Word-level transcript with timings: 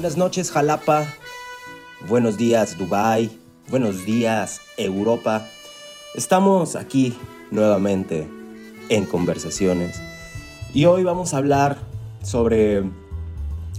Buenas 0.00 0.16
noches 0.16 0.50
Jalapa, 0.50 1.04
buenos 2.08 2.38
días 2.38 2.78
Dubai, 2.78 3.38
buenos 3.68 4.06
días 4.06 4.62
Europa. 4.78 5.46
Estamos 6.14 6.74
aquí 6.74 7.14
nuevamente 7.50 8.26
en 8.88 9.04
conversaciones 9.04 10.00
y 10.72 10.86
hoy 10.86 11.04
vamos 11.04 11.34
a 11.34 11.36
hablar 11.36 11.76
sobre 12.22 12.82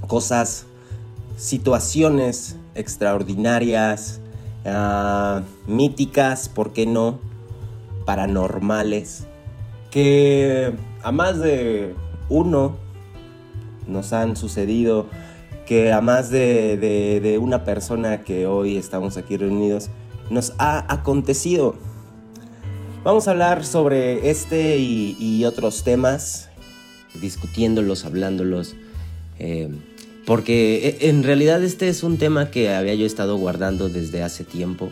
cosas, 0.05 0.67
situaciones 1.37 2.55
extraordinarias, 2.75 4.21
uh, 4.63 5.41
míticas, 5.65 6.49
¿por 6.49 6.71
qué 6.71 6.85
no? 6.85 7.17
Paranormales, 8.05 9.23
que 9.89 10.71
a 11.01 11.11
más 11.11 11.39
de 11.39 11.95
uno 12.29 12.75
nos 13.87 14.13
han 14.13 14.35
sucedido, 14.35 15.07
que 15.65 15.91
a 15.91 16.01
más 16.01 16.29
de, 16.29 16.77
de, 17.21 17.37
una 17.37 17.63
persona 17.63 18.23
que 18.23 18.45
hoy 18.45 18.77
estamos 18.77 19.17
aquí 19.17 19.37
reunidos, 19.37 19.89
nos 20.29 20.53
ha 20.57 20.91
acontecido. 20.91 21.75
Vamos 23.03 23.27
a 23.27 23.31
hablar 23.31 23.65
sobre 23.65 24.29
este 24.29 24.77
y, 24.77 25.43
otros 25.45 25.83
temas, 25.83 26.49
discutiéndolos, 27.19 28.05
hablándolos. 28.05 28.75
Eh, 29.39 29.69
porque 30.25 30.97
e, 30.99 31.09
en 31.09 31.23
realidad 31.23 31.63
este 31.63 31.89
es 31.89 32.03
un 32.03 32.17
tema 32.17 32.51
que 32.51 32.69
había 32.69 32.93
yo 32.95 33.05
estado 33.05 33.37
guardando 33.37 33.89
desde 33.89 34.23
hace 34.23 34.43
tiempo 34.43 34.89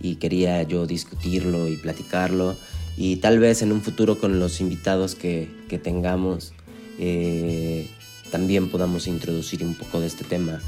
y 0.00 0.16
quería 0.16 0.62
yo 0.62 0.86
discutirlo 0.86 1.68
y 1.68 1.76
platicarlo 1.76 2.56
y 2.96 3.16
tal 3.16 3.38
vez 3.38 3.62
en 3.62 3.72
un 3.72 3.80
futuro 3.80 4.18
con 4.18 4.38
los 4.38 4.60
invitados 4.60 5.14
que, 5.14 5.48
que 5.68 5.78
tengamos 5.78 6.52
eh, 6.98 7.88
también 8.32 8.70
podamos 8.70 9.06
introducir 9.06 9.62
un 9.62 9.74
poco 9.74 10.00
de 10.00 10.06
este 10.06 10.24
tema 10.24 10.58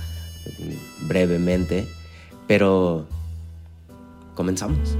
mm, 0.61 1.09
brevemente, 1.09 1.89
pero 2.47 3.07
comenzamos. 4.35 4.97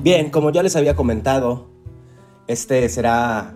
Bien, 0.00 0.30
como 0.30 0.50
ya 0.52 0.62
les 0.62 0.76
había 0.76 0.94
comentado, 0.94 1.66
este 2.48 2.88
será 2.88 3.54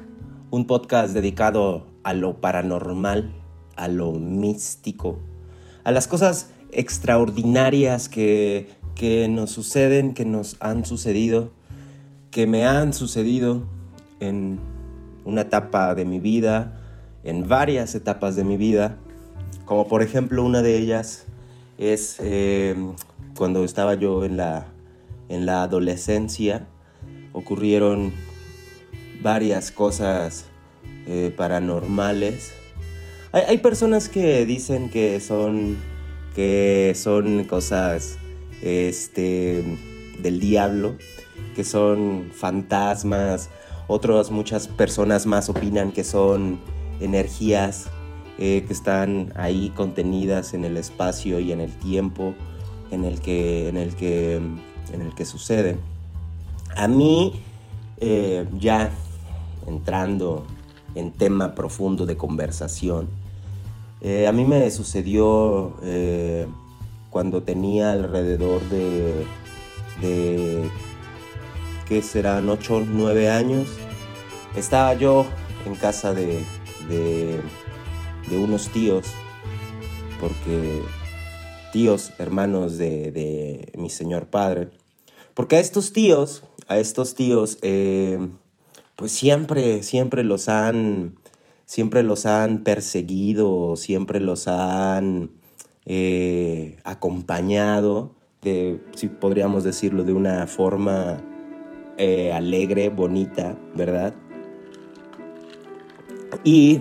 un 0.51 0.67
podcast 0.67 1.15
dedicado 1.15 1.87
a 2.05 2.12
lo 2.12 2.43
paranormal, 2.43 3.33
a 3.75 3.89
lo 3.89 4.12
místico, 4.12 5.19
a 5.83 5.93
las 5.93 6.07
cosas 6.07 6.51
extraordinarias 6.73 8.11
que, 8.11 8.69
que 8.95 9.29
nos 9.29 9.51
suceden, 9.51 10.13
que 10.13 10.27
nos 10.27 10.59
han 10.61 10.85
sucedido, 10.85 11.53
que 12.31 12.47
me 12.47 12.67
han 12.67 12.93
sucedido 12.93 13.63
en 14.20 14.61
una 15.25 15.41
etapa 15.41 15.95
de 15.95 16.05
mi 16.05 16.20
vida, 16.20 16.79
en 17.25 17.48
varias 17.48 17.95
etapas 17.95 18.37
de 18.37 18.45
mi 18.45 18.59
vida, 18.59 18.98
como 19.65 19.89
por 19.89 20.03
ejemplo 20.03 20.45
una 20.45 20.61
de 20.61 20.77
ellas 20.77 21.24
es 21.79 22.17
eh, 22.20 22.77
cuando 23.39 23.64
estaba 23.64 23.95
yo 23.95 24.27
en 24.27 24.36
la 24.36 24.67
en 25.30 25.47
la 25.47 25.63
adolescencia 25.63 26.67
ocurrieron 27.33 28.13
varias 29.23 29.71
cosas 29.71 30.47
eh, 31.07 31.33
paranormales. 31.37 32.53
Hay, 33.33 33.59
personas 33.59 34.09
que 34.09 34.45
dicen 34.45 34.91
que 34.91 35.19
son, 35.21 35.79
que 36.35 36.93
son 36.95 37.45
cosas 37.45 38.19
este, 38.61 39.65
del 40.19 40.39
diablo, 40.39 40.97
que 41.55 41.65
son 41.65 42.31
fantasmas. 42.35 43.49
Otras 43.87 44.31
muchas 44.31 44.69
personas 44.69 45.25
más 45.25 45.49
opinan 45.49 45.93
que 45.93 46.05
son 46.05 46.61
energías 47.01 47.87
eh, 48.39 48.65
que 48.67 48.73
están 48.73 49.33
ahí 49.35 49.71
contenidas 49.75 50.53
en 50.53 50.65
el 50.65 50.77
espacio 50.77 51.41
y 51.41 51.53
en 51.53 51.61
el 51.61 51.73
tiempo 51.79 52.35
en 52.91 53.05
el 53.05 53.21
que, 53.21 53.69
en 53.69 53.79
el 53.79 53.95
que 53.95 54.41
en 54.93 55.01
el 55.01 55.15
que 55.15 55.25
sucede. 55.25 55.77
A 56.77 56.89
mí, 56.89 57.41
eh, 57.99 58.47
ya 58.59 58.91
entrando 59.67 60.45
en 60.95 61.12
tema 61.12 61.55
profundo 61.55 62.06
de 62.06 62.17
conversación, 62.17 63.08
eh, 64.00 64.27
a 64.27 64.33
mí 64.33 64.45
me 64.45 64.70
sucedió 64.70 65.77
eh, 65.83 66.46
cuando 67.11 67.42
tenía 67.42 67.92
alrededor 67.92 68.61
de, 68.68 69.24
de 70.00 70.70
¿qué 71.86 72.02
serán? 72.02 72.48
8, 72.48 72.86
9 72.89 73.30
años. 73.30 73.68
Estaba 74.56 74.95
yo 74.95 75.27
en 75.67 75.74
casa 75.74 76.12
de, 76.14 76.42
de, 76.89 77.40
unos 78.36 78.68
tíos, 78.68 79.06
porque 80.20 80.80
tíos, 81.73 82.12
hermanos 82.18 82.79
de, 82.79 83.70
mi 83.77 83.90
señor 83.90 84.27
padre. 84.27 84.70
Porque 85.34 85.56
a 85.56 85.61
estos 85.61 85.92
tíos, 85.92 86.42
a 86.67 86.79
estos 86.79 87.14
tíos, 87.14 87.58
eh, 87.62 88.18
pues 88.97 89.13
siempre, 89.13 89.83
siempre 89.83 90.25
los 90.25 90.48
han, 90.48 91.14
siempre 91.64 92.03
los 92.03 92.27
han 92.27 92.64
perseguido, 92.64 93.77
siempre 93.77 94.20
los 94.20 94.48
han 94.48 95.30
eh, 95.86 96.79
acompañado, 96.85 98.13
de, 98.42 98.80
si 98.95 99.08
podríamos 99.08 99.64
decirlo, 99.64 100.05
de 100.05 100.13
una 100.13 100.47
forma 100.47 101.20
eh, 101.98 102.33
alegre, 102.33 102.89
bonita, 102.89 103.57
¿verdad? 103.75 104.14
Y 106.45 106.80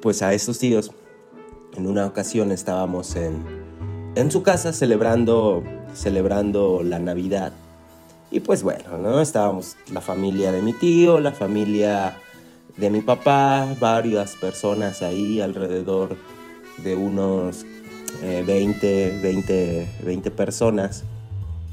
pues 0.00 0.22
a 0.22 0.34
estos 0.34 0.58
tíos, 0.58 0.92
en 1.76 1.86
una 1.86 2.06
ocasión 2.06 2.52
estábamos 2.52 3.16
en, 3.16 3.42
en 4.14 4.30
su 4.30 4.42
casa 4.42 4.72
celebrando, 4.72 5.62
celebrando 5.94 6.82
la 6.82 6.98
Navidad. 6.98 7.52
Y 8.32 8.40
pues 8.40 8.62
bueno, 8.62 8.96
¿no? 8.96 9.20
Estábamos 9.20 9.76
la 9.92 10.00
familia 10.00 10.52
de 10.52 10.62
mi 10.62 10.72
tío, 10.72 11.20
la 11.20 11.32
familia 11.32 12.16
de 12.78 12.88
mi 12.88 13.02
papá, 13.02 13.68
varias 13.78 14.36
personas 14.36 15.02
ahí 15.02 15.42
alrededor 15.42 16.16
de 16.78 16.96
unos 16.96 17.66
20, 18.22 19.20
20, 19.22 19.88
20 20.06 20.30
personas. 20.30 21.04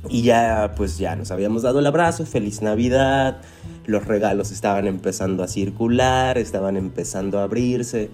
Y 0.10 0.24
ya, 0.24 0.74
pues 0.76 0.98
ya 0.98 1.16
nos 1.16 1.32
habíamos 1.32 1.62
dado 1.62 1.80
el 1.80 1.88
abrazo, 1.88 2.26
feliz 2.26 2.62
Navidad, 2.62 3.42
los 3.86 4.06
regalos 4.06 4.52
estaban 4.52 4.86
empezando 4.86 5.44
a 5.44 5.48
circular, 5.48 6.38
estaban 6.38 6.76
empezando 6.76 7.40
a 7.40 7.44
abrirse, 7.44 8.10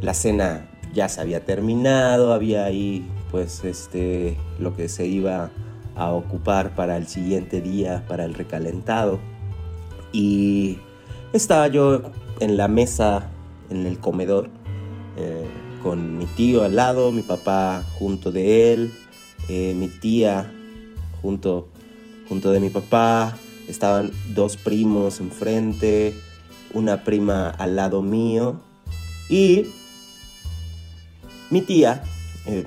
la 0.00 0.14
cena 0.14 0.68
ya 0.92 1.08
se 1.08 1.20
había 1.20 1.44
terminado, 1.44 2.32
había 2.32 2.64
ahí 2.64 3.08
pues 3.30 3.64
este 3.64 4.36
lo 4.58 4.74
que 4.74 4.88
se 4.88 5.06
iba 5.06 5.50
a 5.96 6.12
ocupar 6.12 6.74
para 6.74 6.96
el 6.96 7.06
siguiente 7.06 7.60
día, 7.60 8.04
para 8.06 8.24
el 8.24 8.34
recalentado. 8.34 9.18
Y 10.12 10.78
estaba 11.32 11.68
yo 11.68 12.02
en 12.40 12.56
la 12.56 12.68
mesa, 12.68 13.30
en 13.70 13.86
el 13.86 13.98
comedor, 13.98 14.48
eh, 15.16 15.46
con 15.82 16.18
mi 16.18 16.26
tío 16.26 16.64
al 16.64 16.76
lado, 16.76 17.12
mi 17.12 17.22
papá 17.22 17.82
junto 17.98 18.30
de 18.30 18.72
él, 18.72 18.92
eh, 19.48 19.74
mi 19.76 19.88
tía 19.88 20.52
junto, 21.22 21.68
junto 22.28 22.50
de 22.50 22.60
mi 22.60 22.70
papá, 22.70 23.36
estaban 23.68 24.12
dos 24.34 24.56
primos 24.56 25.20
enfrente, 25.20 26.14
una 26.74 27.04
prima 27.04 27.50
al 27.50 27.76
lado 27.76 28.02
mío 28.02 28.60
y 29.28 29.66
mi 31.50 31.62
tía, 31.62 32.02
eh, 32.46 32.64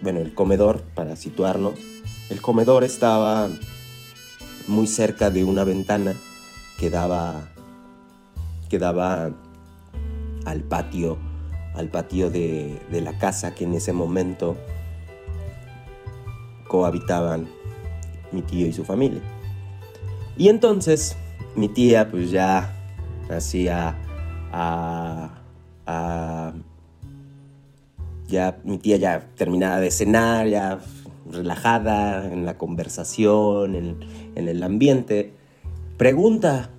bueno, 0.00 0.20
el 0.20 0.34
comedor, 0.34 0.82
para 0.94 1.16
situarnos, 1.16 1.74
el 2.30 2.40
comedor 2.40 2.84
estaba 2.84 3.48
muy 4.68 4.86
cerca 4.86 5.30
de 5.30 5.44
una 5.44 5.64
ventana 5.64 6.14
que 6.78 6.90
daba, 6.90 7.48
que 8.68 8.78
daba 8.78 9.30
al 10.44 10.62
patio, 10.62 11.18
al 11.74 11.88
patio 11.88 12.30
de, 12.30 12.80
la 12.90 13.18
casa 13.18 13.54
que 13.54 13.64
en 13.64 13.74
ese 13.74 13.92
momento 13.92 14.56
cohabitaban 16.68 17.48
mi 18.30 18.42
tío 18.42 18.66
y 18.66 18.72
su 18.72 18.84
familia. 18.84 19.20
Y 20.36 20.48
entonces 20.48 21.16
mi 21.54 21.68
tía 21.68 22.10
pues 22.10 22.30
ya 22.30 22.74
hacía 23.30 23.96
a, 24.52 25.30
a 25.86 26.52
ya 28.26 28.58
mi 28.64 28.78
tía 28.78 28.96
ya 28.96 29.20
terminada 29.36 29.78
de 29.78 29.90
cenar, 29.90 30.48
ya 30.48 30.80
relajada 31.32 32.32
en 32.32 32.46
la 32.46 32.58
conversación, 32.58 33.74
en, 33.74 33.96
el 34.34 34.62
ambiente, 34.62 35.32
pregunta, 35.96 36.70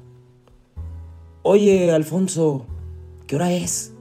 oye 1.42 1.92
Alfonso, 1.92 2.66
¿qué 3.28 3.36
hora 3.36 3.52
es? 3.52 3.94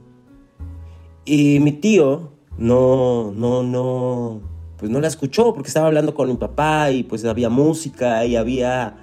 Y 1.25 1.59
mi 1.59 1.71
tío 1.71 2.31
no, 2.57 3.31
no, 3.31 3.63
no, 3.63 4.41
pues 4.77 4.91
no 4.91 4.99
la 4.99 5.07
escuchó 5.07 5.53
porque 5.53 5.67
estaba 5.67 5.87
hablando 5.87 6.13
con 6.13 6.29
mi 6.29 6.35
papá 6.35 6.91
y 6.91 7.03
pues 7.03 7.23
había 7.25 7.49
música 7.49 8.25
y 8.25 8.35
había, 8.35 8.97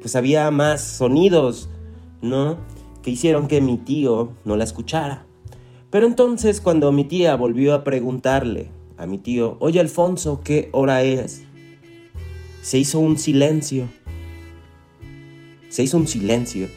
pues 0.00 0.16
había 0.16 0.50
más 0.50 0.82
sonidos, 0.82 1.68
¿no? 2.20 2.58
Que 3.02 3.10
hicieron 3.10 3.48
que 3.48 3.60
mi 3.60 3.78
tío 3.78 4.32
no 4.44 4.56
la 4.56 4.64
escuchara. 4.64 5.26
Pero 5.90 6.06
entonces 6.06 6.60
cuando 6.60 6.92
mi 6.92 7.04
tía 7.04 7.36
volvió 7.36 7.74
a 7.74 7.84
preguntarle 7.84 8.70
a 8.96 9.06
mi 9.06 9.18
tío, 9.18 9.56
oye 9.60 9.80
Alfonso, 9.80 10.40
¿qué 10.42 10.68
hora 10.72 11.02
es? 11.02 11.42
Se 12.62 12.78
hizo 12.78 12.98
un 12.98 13.18
silencio. 13.18 13.88
Se 15.68 15.82
hizo 15.82 15.96
un 15.96 16.06
silencio. 16.06 16.68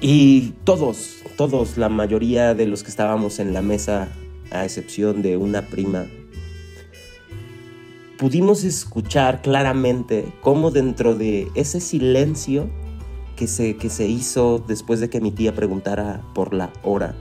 Y 0.00 0.52
todos, 0.64 1.16
todos, 1.36 1.76
la 1.76 1.88
mayoría 1.88 2.54
de 2.54 2.66
los 2.66 2.82
que 2.82 2.90
estábamos 2.90 3.40
en 3.40 3.52
la 3.52 3.62
mesa, 3.62 4.08
a 4.50 4.64
excepción 4.64 5.22
de 5.22 5.36
una 5.36 5.62
prima, 5.62 6.06
pudimos 8.16 8.64
escuchar 8.64 9.42
claramente 9.42 10.32
cómo 10.40 10.70
dentro 10.70 11.14
de 11.14 11.48
ese 11.54 11.80
silencio 11.80 12.68
que 13.36 13.46
se, 13.46 13.76
que 13.76 13.90
se 13.90 14.06
hizo 14.06 14.62
después 14.66 15.00
de 15.00 15.08
que 15.08 15.20
mi 15.20 15.30
tía 15.30 15.54
preguntara 15.54 16.22
por 16.34 16.54
la 16.54 16.72
hora, 16.82 17.14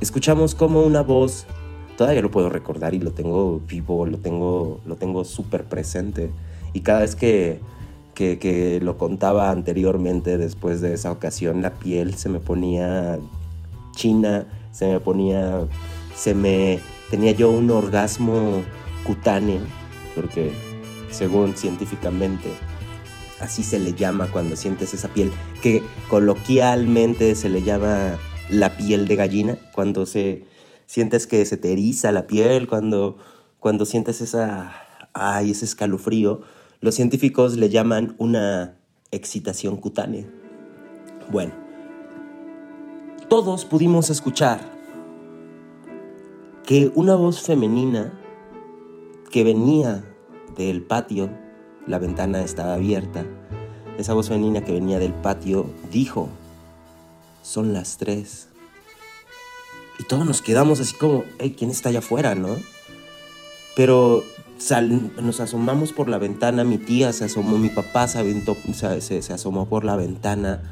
escuchamos 0.00 0.54
como 0.54 0.82
una 0.82 1.02
voz, 1.02 1.46
todavía 1.96 2.22
lo 2.22 2.30
puedo 2.30 2.48
recordar 2.48 2.94
y 2.94 2.98
lo 2.98 3.12
tengo 3.12 3.60
vivo, 3.66 4.06
lo 4.06 4.18
tengo, 4.18 4.80
lo 4.84 4.96
tengo 4.96 5.24
súper 5.24 5.64
presente. 5.64 6.30
Y 6.72 6.80
cada 6.80 7.00
vez 7.00 7.16
que 7.16 7.60
que, 8.16 8.80
lo 8.82 8.96
contaba 8.96 9.50
anteriormente, 9.50 10.38
después 10.38 10.80
de 10.80 10.94
esa 10.94 11.12
ocasión, 11.12 11.62
la 11.62 11.74
piel 11.74 12.14
se 12.14 12.28
me 12.28 12.40
ponía 12.40 13.18
china, 13.94 14.46
se 14.72 14.86
me 14.86 15.00
ponía, 15.00 15.66
se 16.14 16.34
me, 16.34 16.80
tenía 17.10 17.32
yo 17.32 17.50
un 17.50 17.70
orgasmo 17.70 18.62
cutáneo, 19.04 19.60
porque 20.14 20.50
según 21.10 21.54
científicamente 21.56 22.48
así 23.38 23.62
se 23.62 23.78
le 23.78 23.92
llama 23.92 24.28
cuando 24.32 24.56
sientes 24.56 24.94
esa 24.94 25.08
piel, 25.08 25.30
que 25.62 25.82
coloquialmente 26.08 27.34
se 27.34 27.50
le 27.50 27.62
llama 27.62 28.18
la 28.48 28.76
piel 28.78 29.06
de 29.06 29.16
gallina, 29.16 29.58
cuando 29.74 30.06
se 30.06 30.44
sientes 30.86 31.26
que 31.26 31.44
se 31.44 31.56
te 31.56 31.76
la 32.12 32.26
piel, 32.26 32.66
cuando, 32.66 33.18
cuando 33.60 33.84
sientes 33.84 34.20
esa, 34.20 34.72
ay, 35.12 35.50
ese 35.50 35.64
escalofrío, 35.64 36.42
los 36.80 36.94
científicos 36.94 37.56
le 37.56 37.68
llaman 37.68 38.14
una 38.18 38.76
excitación 39.10 39.76
cutánea. 39.76 40.26
Bueno, 41.30 41.52
todos 43.28 43.64
pudimos 43.64 44.10
escuchar 44.10 44.60
que 46.64 46.90
una 46.94 47.14
voz 47.14 47.40
femenina 47.40 48.12
que 49.30 49.44
venía 49.44 50.04
del 50.56 50.82
patio, 50.82 51.30
la 51.86 51.98
ventana 51.98 52.42
estaba 52.42 52.74
abierta, 52.74 53.24
esa 53.98 54.14
voz 54.14 54.28
femenina 54.28 54.62
que 54.62 54.72
venía 54.72 54.98
del 54.98 55.14
patio 55.14 55.66
dijo, 55.90 56.28
son 57.42 57.72
las 57.72 57.96
tres. 57.96 58.48
Y 59.98 60.04
todos 60.04 60.26
nos 60.26 60.42
quedamos 60.42 60.80
así 60.80 60.94
como, 60.94 61.24
¿quién 61.56 61.70
está 61.70 61.88
allá 61.88 62.00
afuera, 62.00 62.34
no? 62.34 62.56
Pero 63.74 64.24
nos 65.22 65.40
asomamos 65.40 65.92
por 65.92 66.08
la 66.08 66.18
ventana, 66.18 66.64
mi 66.64 66.78
tía 66.78 67.12
se 67.12 67.24
asomó, 67.24 67.58
mi 67.58 67.68
papá 67.68 68.08
se, 68.08 68.18
aventó, 68.18 68.56
se, 68.72 69.32
asomó 69.32 69.66
por 69.66 69.84
la 69.84 69.96
ventana 69.96 70.62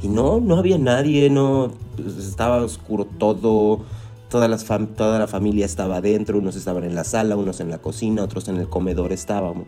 y 0.00 0.08
no, 0.08 0.40
no 0.40 0.56
había 0.56 0.78
nadie, 0.78 1.30
no, 1.30 1.72
pues, 1.96 2.16
estaba 2.16 2.62
oscuro 2.62 3.06
todo, 3.06 3.80
toda, 4.28 4.48
las 4.48 4.64
toda 4.64 5.18
la 5.18 5.26
familia 5.26 5.66
estaba 5.66 5.96
adentro, 5.96 6.38
unos 6.38 6.56
estaban 6.56 6.84
en 6.84 6.94
la 6.94 7.04
sala, 7.04 7.36
unos 7.36 7.60
en 7.60 7.70
la 7.70 7.78
cocina, 7.78 8.22
otros 8.22 8.48
en 8.48 8.56
el 8.56 8.68
comedor 8.68 9.12
estábamos. 9.12 9.66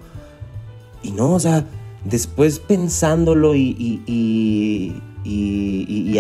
Y 1.02 1.10
no, 1.10 1.32
o 1.32 1.40
sea, 1.40 1.64
después 2.04 2.60
pensándolo 2.60 3.54
y, 3.54 3.76
y, 3.78 4.02
y 4.06 5.02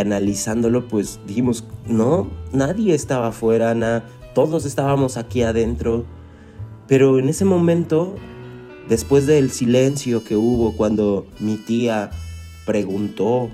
analizándolo, 0.00 0.88
pues 0.88 1.20
dijimos, 1.26 1.64
no, 1.86 2.28
nadie 2.52 2.94
estaba 2.94 3.28
afuera, 3.28 4.04
todos 4.34 4.64
estábamos 4.66 5.16
aquí 5.16 5.42
adentro 5.42 6.04
pero 6.88 7.18
en 7.18 7.28
ese 7.28 7.44
momento, 7.44 8.14
después 8.88 9.26
del 9.26 9.50
silencio 9.50 10.22
que 10.22 10.36
hubo 10.36 10.76
cuando 10.76 11.26
mi 11.40 11.56
tía 11.56 12.10
preguntó, 12.64 13.50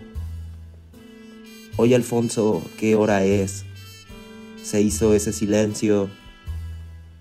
oye 1.76 1.94
Alfonso, 1.94 2.62
¿qué 2.76 2.94
hora 2.94 3.25
es? 3.25 3.64
Se 4.62 4.82
hizo 4.82 5.14
ese 5.14 5.32
silencio 5.32 6.10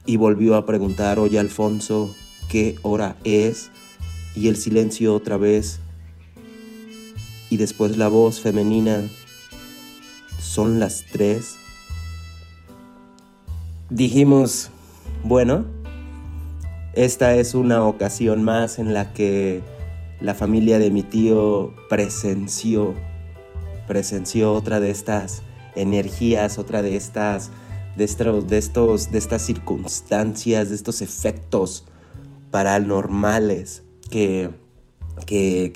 y 0.06 0.18
volvió 0.18 0.56
a 0.56 0.66
preguntar, 0.66 1.18
oye 1.18 1.39
Alfonso, 1.39 2.13
¿qué 2.50 2.75
hora 2.81 3.16
es? 3.24 3.72
Y 4.36 4.50
el 4.50 4.57
silencio 4.57 5.16
otra 5.16 5.38
vez. 5.38 5.80
Y 7.51 7.57
después 7.57 7.98
la 7.98 8.07
voz 8.07 8.39
femenina, 8.39 9.03
son 10.39 10.80
las 10.80 11.03
tres. 11.12 11.57
Dijimos, 13.89 14.69
bueno, 15.25 15.65
esta 16.94 17.36
es 17.36 17.53
una 17.53 17.83
ocasión 17.83 18.42
más 18.42 18.80
en 18.80 18.94
la 18.94 19.12
que 19.12 19.62
la 20.21 20.33
familia 20.33 20.80
de 20.80 20.92
mi 20.92 21.03
tío 21.03 21.74
presenció, 21.89 22.94
presenció 23.86 24.53
otra 24.53 24.80
de 24.80 24.92
estas 24.92 25.42
energías, 25.75 26.57
otra 26.57 26.81
de 26.81 26.95
estas, 26.95 27.51
de 27.98 28.06
estos, 28.06 28.48
de 28.48 28.57
estos, 28.59 29.12
de 29.12 29.18
estas 29.18 29.42
circunstancias, 29.42 30.69
de 30.69 30.75
estos 30.75 31.01
efectos 31.01 31.83
paranormales 32.50 33.83
que, 34.09 34.61
que, 35.25 35.71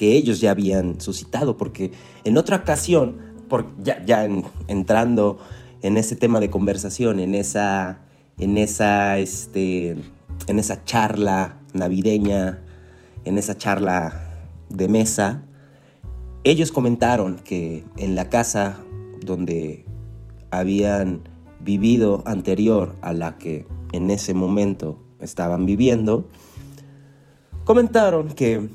ellos 0.00 0.40
ya 0.40 0.50
habían 0.50 1.00
suscitado, 1.00 1.56
porque 1.56 1.92
en 2.24 2.36
otra 2.36 2.56
ocasión, 2.56 3.16
por, 3.48 3.66
ya, 3.82 4.04
ya 4.04 4.28
entrando 4.68 5.38
en 5.82 5.96
ese 5.96 6.16
tema 6.16 6.40
de 6.40 6.50
conversación, 6.50 7.20
en 7.20 7.34
esa, 7.34 8.00
en 8.38 8.58
esa, 8.58 9.18
este, 9.18 9.96
en 10.46 10.58
esa 10.58 10.84
charla 10.84 11.56
navideña, 11.72 12.60
en 13.24 13.38
esa 13.38 13.56
charla 13.56 14.28
de 14.68 14.88
mesa, 14.88 15.42
ellos 16.44 16.72
comentaron 16.72 17.36
que 17.36 17.84
en 17.96 18.14
la 18.14 18.28
casa 18.28 18.78
donde 19.20 19.84
habían 20.50 21.28
vivido 21.60 22.22
anterior 22.24 22.96
a 23.02 23.12
la 23.12 23.36
que 23.36 23.66
en 23.92 24.10
ese 24.10 24.34
momento 24.34 24.98
estaban 25.20 25.66
viviendo, 25.66 26.26
comentaron 27.64 28.28
que, 28.30 28.68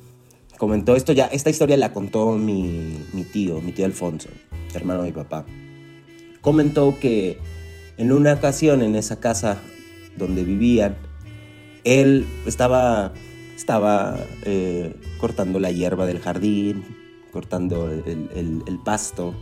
comentó 0.57 0.95
esto 0.95 1.13
ya, 1.13 1.25
esta 1.25 1.49
historia 1.49 1.77
la 1.77 1.93
contó 1.93 2.33
mi, 2.33 2.97
mi 3.13 3.23
tío, 3.23 3.61
mi 3.61 3.71
tío 3.71 3.85
Alfonso, 3.85 4.29
hermano 4.73 5.03
de 5.03 5.09
mi 5.09 5.15
papá. 5.15 5.45
Comentó 6.41 6.97
que 6.99 7.39
en 7.97 8.11
una 8.11 8.33
ocasión 8.33 8.81
en 8.81 8.95
esa 8.95 9.19
casa 9.19 9.59
donde 10.17 10.43
vivían, 10.43 10.95
él 11.83 12.25
estaba, 12.45 13.13
estaba 13.55 14.17
eh, 14.43 14.95
cortando 15.19 15.59
la 15.59 15.71
hierba 15.71 16.05
del 16.05 16.19
jardín, 16.19 16.83
cortando 17.31 17.89
el, 17.89 18.79
pasto. 18.83 19.33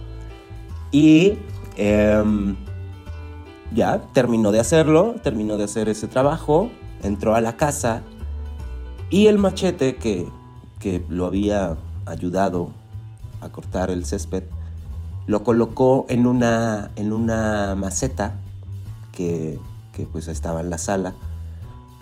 Y 0.91 1.33
em, 1.77 2.55
ya 3.73 4.01
terminó 4.13 4.51
de 4.51 4.59
hacerlo, 4.59 5.15
terminó 5.23 5.57
de 5.57 5.63
hacer 5.63 5.89
ese 5.89 6.07
trabajo, 6.07 6.69
entró 7.01 7.35
a 7.35 7.41
la 7.41 7.57
casa 7.57 8.03
y 9.09 9.27
el 9.27 9.37
machete 9.37 9.95
que, 9.95 10.27
que 10.83 11.03
lo 11.09 11.25
había 11.25 11.77
ayudado 12.05 12.69
a 13.41 13.49
cortar 13.49 13.89
el 13.89 14.05
césped, 14.05 14.43
lo 15.25 15.43
colocó 15.43 16.05
en 16.09 16.27
una, 16.27 16.91
en 16.97 17.13
una 17.13 17.73
maceta 17.75 18.35
que, 19.13 19.57
que 19.93 20.05
pues 20.05 20.27
estaba 20.27 20.59
en 20.59 20.69
la 20.69 20.77
sala 20.77 21.15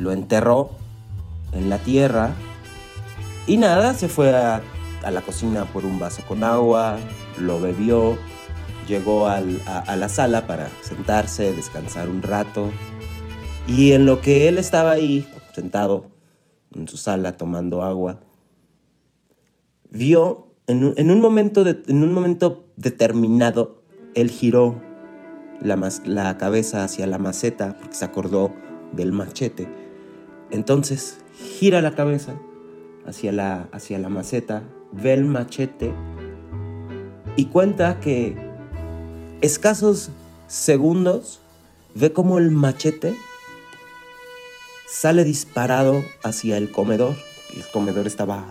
lo 0.02 0.12
enterró 0.12 0.72
en 1.54 1.70
la 1.70 1.78
tierra 1.78 2.32
y 3.46 3.58
nada, 3.58 3.94
se 3.94 4.08
fue 4.08 4.36
a, 4.36 4.62
la 5.10 5.22
cocina 5.22 5.66
por 5.66 5.86
un 5.86 6.00
vaso 6.00 6.24
con 6.28 6.44
agua, 6.44 6.98
lo 7.38 7.60
bebió, 7.60 8.18
llegó 8.88 9.28
a, 9.28 9.42
la 9.42 10.10
sala 10.10 10.48
para 10.48 10.70
sentarse, 10.82 11.54
descansar 11.54 12.10
un 12.10 12.24
rato 12.24 12.72
y 13.68 13.92
en 13.94 14.06
lo 14.06 14.22
que 14.22 14.48
él 14.48 14.58
estaba 14.58 14.92
ahí 14.92 15.28
sentado 15.54 16.06
en 16.74 16.88
su 16.88 16.98
sala 16.98 17.38
tomando 17.38 17.84
agua, 17.84 18.20
vio 19.92 20.48
en 20.68 20.84
un, 20.84 21.22
momento, 21.22 21.66
en 21.68 22.04
un 22.04 22.14
momento 22.14 22.66
determinado, 22.78 23.84
él 24.16 24.30
giró 24.30 24.82
la, 25.62 25.78
la 26.06 26.38
cabeza 26.38 26.84
hacia 26.84 27.06
la 27.08 27.20
maceta 27.20 27.78
porque 27.78 27.96
se 27.96 28.06
acordó 28.06 28.52
del 28.94 29.12
machete 29.12 29.68
entonces 30.52 31.18
gira 31.34 31.82
la 31.82 31.96
cabeza 31.96 32.36
hacia 33.06 33.32
la, 33.32 33.70
hacia 33.72 33.98
la 33.98 34.10
maceta, 34.10 34.64
ve 34.92 35.14
el 35.14 35.24
machete 35.26 35.94
y 37.38 37.46
cuenta 37.46 38.00
que 38.00 38.36
escasos 39.40 40.10
segundos 40.48 41.40
ve 41.96 42.12
como 42.12 42.38
el 42.38 42.52
machete 42.52 43.16
sale 44.88 45.24
disparado 45.24 46.04
hacia 46.22 46.58
el 46.58 46.70
comedor. 46.70 47.16
El 47.56 47.64
comedor 47.72 48.08
estaba 48.08 48.46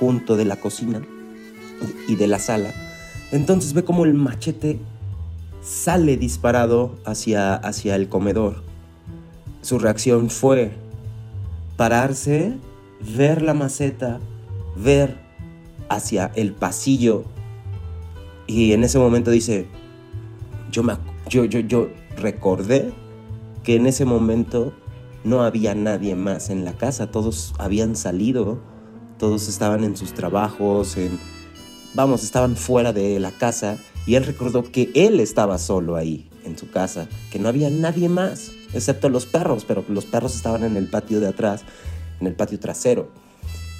junto 0.00 0.36
de 0.36 0.46
la 0.46 0.56
cocina 0.56 1.02
y 2.08 2.16
de 2.16 2.26
la 2.26 2.38
sala. 2.38 2.72
Entonces 3.30 3.74
ve 3.74 3.84
como 3.84 4.04
el 4.04 4.14
machete 4.14 4.80
sale 5.62 6.16
disparado 6.16 6.96
hacia, 7.04 7.54
hacia 7.54 7.94
el 7.94 8.08
comedor. 8.08 8.64
Su 9.62 9.78
reacción 9.78 10.30
fue 10.30 10.72
pararse, 11.76 12.56
ver 13.16 13.42
la 13.42 13.54
maceta, 13.54 14.18
ver 14.74 15.18
hacia 15.88 16.32
el 16.34 16.52
pasillo 16.52 17.24
y 18.50 18.72
en 18.72 18.82
ese 18.82 18.98
momento 18.98 19.30
dice, 19.30 19.68
yo, 20.72 20.82
me, 20.82 20.94
yo, 21.28 21.44
yo, 21.44 21.60
yo 21.60 21.88
recordé 22.16 22.90
que 23.62 23.76
en 23.76 23.86
ese 23.86 24.04
momento 24.04 24.72
no 25.22 25.42
había 25.42 25.76
nadie 25.76 26.16
más 26.16 26.50
en 26.50 26.64
la 26.64 26.72
casa, 26.72 27.12
todos 27.12 27.54
habían 27.58 27.94
salido, 27.94 28.58
todos 29.20 29.48
estaban 29.48 29.84
en 29.84 29.96
sus 29.96 30.14
trabajos, 30.14 30.96
en, 30.96 31.20
vamos, 31.94 32.24
estaban 32.24 32.56
fuera 32.56 32.92
de 32.94 33.20
la 33.20 33.30
casa 33.30 33.76
y 34.06 34.14
él 34.14 34.24
recordó 34.24 34.64
que 34.64 34.90
él 34.94 35.20
estaba 35.20 35.58
solo 35.58 35.94
ahí, 35.94 36.28
en 36.44 36.56
su 36.56 36.70
casa, 36.70 37.06
que 37.30 37.38
no 37.38 37.48
había 37.48 37.68
nadie 37.68 38.08
más, 38.08 38.50
excepto 38.72 39.10
los 39.10 39.26
perros, 39.26 39.66
pero 39.68 39.84
los 39.88 40.06
perros 40.06 40.34
estaban 40.34 40.64
en 40.64 40.76
el 40.76 40.88
patio 40.88 41.20
de 41.20 41.28
atrás, 41.28 41.62
en 42.18 42.26
el 42.26 42.34
patio 42.34 42.58
trasero. 42.58 43.10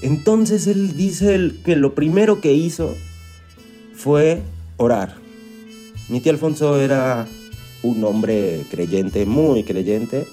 Entonces 0.02 0.66
él 0.66 0.94
dice 0.94 1.52
que 1.64 1.74
lo 1.74 1.94
primero 1.94 2.42
que 2.42 2.52
hizo 2.52 2.94
fue 3.94 4.42
orar. 4.76 5.16
Mi 6.10 6.20
tío 6.20 6.32
Alfonso 6.32 6.78
era 6.78 7.26
un 7.82 8.04
hombre 8.04 8.66
creyente, 8.70 9.24
muy 9.24 9.64
creyente. 9.64 10.26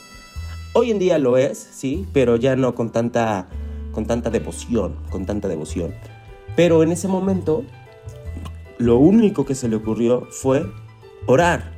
Hoy 0.74 0.92
en 0.92 1.00
día 1.00 1.18
lo 1.18 1.38
es, 1.38 1.58
sí, 1.58 2.06
pero 2.12 2.36
ya 2.36 2.58
no 2.58 2.76
con 2.76 2.92
tanta, 2.92 3.48
con 3.98 4.06
tanta 4.06 4.30
devoción, 4.30 4.94
con 5.10 5.26
tanta 5.26 5.48
devoción. 5.48 5.92
Pero 6.56 6.84
en 6.84 6.92
ese 6.92 7.08
momento, 7.08 7.64
lo 8.78 9.00
único 9.00 9.44
que 9.44 9.56
se 9.56 9.68
le 9.68 9.76
ocurrió 9.76 10.28
fue 10.30 10.72
orar. 11.26 11.72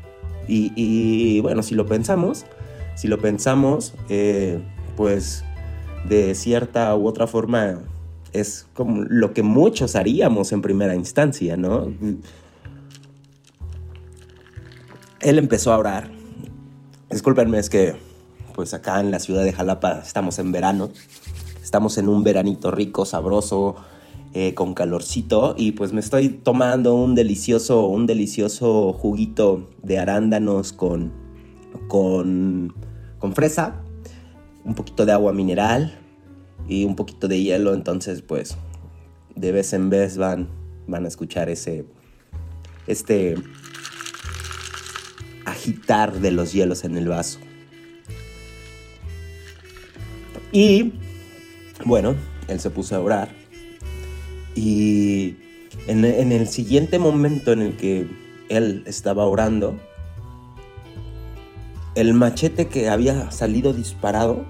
Y, 0.46 1.40
bueno, 1.40 1.64
si 1.64 1.76
lo 1.76 1.86
pensamos, 1.86 2.46
si 2.98 3.08
lo 3.08 3.20
pensamos, 3.20 3.94
eh, 4.10 4.60
pues 4.98 5.46
de 6.10 6.36
cierta 6.36 6.94
u 6.94 7.08
otra 7.08 7.26
forma 7.26 7.84
es 8.34 8.68
como 8.74 9.06
lo 9.08 9.32
que 9.32 9.42
muchos 9.42 9.96
haríamos 9.96 10.52
en 10.52 10.62
primera 10.62 10.96
instancia, 10.96 11.56
¿no? 11.56 11.88
él 15.22 15.38
empezó 15.38 15.72
a 15.72 15.78
orar. 15.78 16.12
Discúlpenme, 17.10 17.60
es 17.60 17.70
que 17.70 17.96
pues 18.60 18.74
acá 18.74 19.00
en 19.00 19.10
la 19.10 19.22
ciudad 19.22 19.46
de 19.46 19.54
Jalapa 19.54 20.02
estamos 20.06 20.38
en 20.38 20.52
verano, 20.52 20.92
estamos 21.70 22.00
en 22.00 22.10
un 22.10 22.24
veranito 22.24 22.72
rico, 22.72 23.06
sabroso, 23.06 23.76
eh, 24.34 24.56
con 24.56 24.74
calorcito 24.74 25.54
y 25.56 25.74
pues 25.74 25.94
me 25.94 26.00
estoy 26.00 26.30
tomando 26.30 26.96
un 26.96 27.14
delicioso, 27.14 27.86
un 27.86 28.08
delicioso 28.08 28.92
juguito 28.92 29.70
de 29.84 30.00
arándanos 30.00 30.74
con, 30.74 31.12
con, 31.88 32.74
con 33.20 33.36
fresa, 33.36 33.84
un 34.66 34.74
poquito 34.74 35.06
de 35.06 35.12
agua 35.12 35.32
mineral 35.32 35.96
y 36.68 36.86
un 36.86 36.96
poquito 36.96 37.28
de 37.28 37.40
hielo, 37.40 37.76
entonces 37.76 38.24
pues 38.24 38.58
de 39.36 39.52
vez 39.52 39.72
en 39.74 39.92
vez 39.92 40.18
van, 40.18 40.48
van 40.88 41.06
a 41.06 41.08
escuchar 41.08 41.50
ese, 41.50 41.86
este 42.88 43.36
agitar 45.46 46.14
de 46.14 46.32
los 46.32 46.52
hielos 46.52 46.84
en 46.84 46.98
el 46.98 47.10
vaso. 47.10 47.38
Y 50.52 50.94
bueno, 51.86 52.16
él 52.48 52.60
se 52.60 52.70
puso 52.70 52.96
a 52.96 53.00
orar. 53.00 53.30
Y 54.56 55.36
en, 55.88 56.04
el 56.06 56.48
siguiente 56.48 57.00
momento 57.00 57.52
en 57.52 57.62
el 57.62 57.78
que 57.78 58.08
él 58.50 58.84
estaba 58.86 59.26
orando, 59.26 59.76
el 61.96 62.14
machete 62.14 62.68
que 62.68 62.90
había 62.90 63.32
salido 63.32 63.74
disparado 63.74 64.46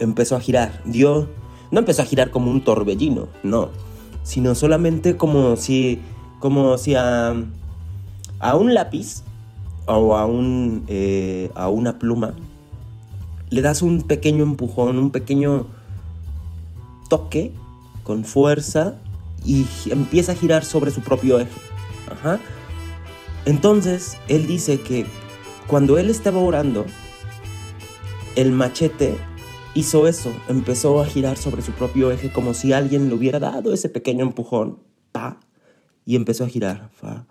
empezó 0.00 0.36
a 0.36 0.40
girar. 0.40 0.82
Dio, 0.84 1.28
no 1.70 1.80
empezó 1.80 2.02
a 2.02 2.06
girar 2.06 2.30
como 2.30 2.50
un 2.50 2.64
torbellino, 2.64 3.28
no, 3.42 3.70
sino 4.22 4.54
solamente 4.54 5.16
como 5.16 5.56
si, 5.56 6.00
como 6.40 6.78
si 6.78 6.94
a, 6.94 7.34
a 8.40 8.56
un 8.56 8.74
lápiz 8.74 9.22
o 9.86 10.16
a, 10.16 10.26
un, 10.26 10.84
eh, 10.88 11.50
a 11.54 11.68
una 11.68 11.98
pluma, 11.98 12.34
le 13.50 13.62
das 13.62 13.82
un 13.82 14.02
pequeño 14.02 14.42
empujón, 14.42 14.98
un 14.98 15.10
pequeño 15.10 15.66
toque 17.08 17.52
con 18.02 18.24
fuerza 18.24 18.94
y 19.44 19.66
empieza 19.90 20.32
a 20.32 20.34
girar 20.34 20.64
sobre 20.64 20.90
su 20.90 21.00
propio 21.00 21.38
eje. 21.38 21.60
Entonces, 23.44 24.16
él 24.28 24.46
dice 24.46 24.80
que 24.80 25.06
cuando 25.66 25.98
él 25.98 26.10
estaba 26.10 26.40
orando, 26.40 26.86
el 28.34 28.52
machete 28.52 29.16
hizo 29.74 30.06
eso, 30.06 30.32
empezó 30.48 31.00
a 31.00 31.06
girar 31.06 31.36
sobre 31.36 31.62
su 31.62 31.72
propio 31.72 32.10
eje 32.10 32.32
como 32.32 32.54
si 32.54 32.72
alguien 32.72 33.08
le 33.08 33.14
hubiera 33.14 33.38
dado 33.38 33.72
ese 33.72 33.88
pequeño 33.88 34.24
empujón, 34.24 34.80
pa, 35.12 35.40
y 36.04 36.16
empezó 36.16 36.44
a 36.44 36.48
girar, 36.48 36.90
fa, 36.94 37.26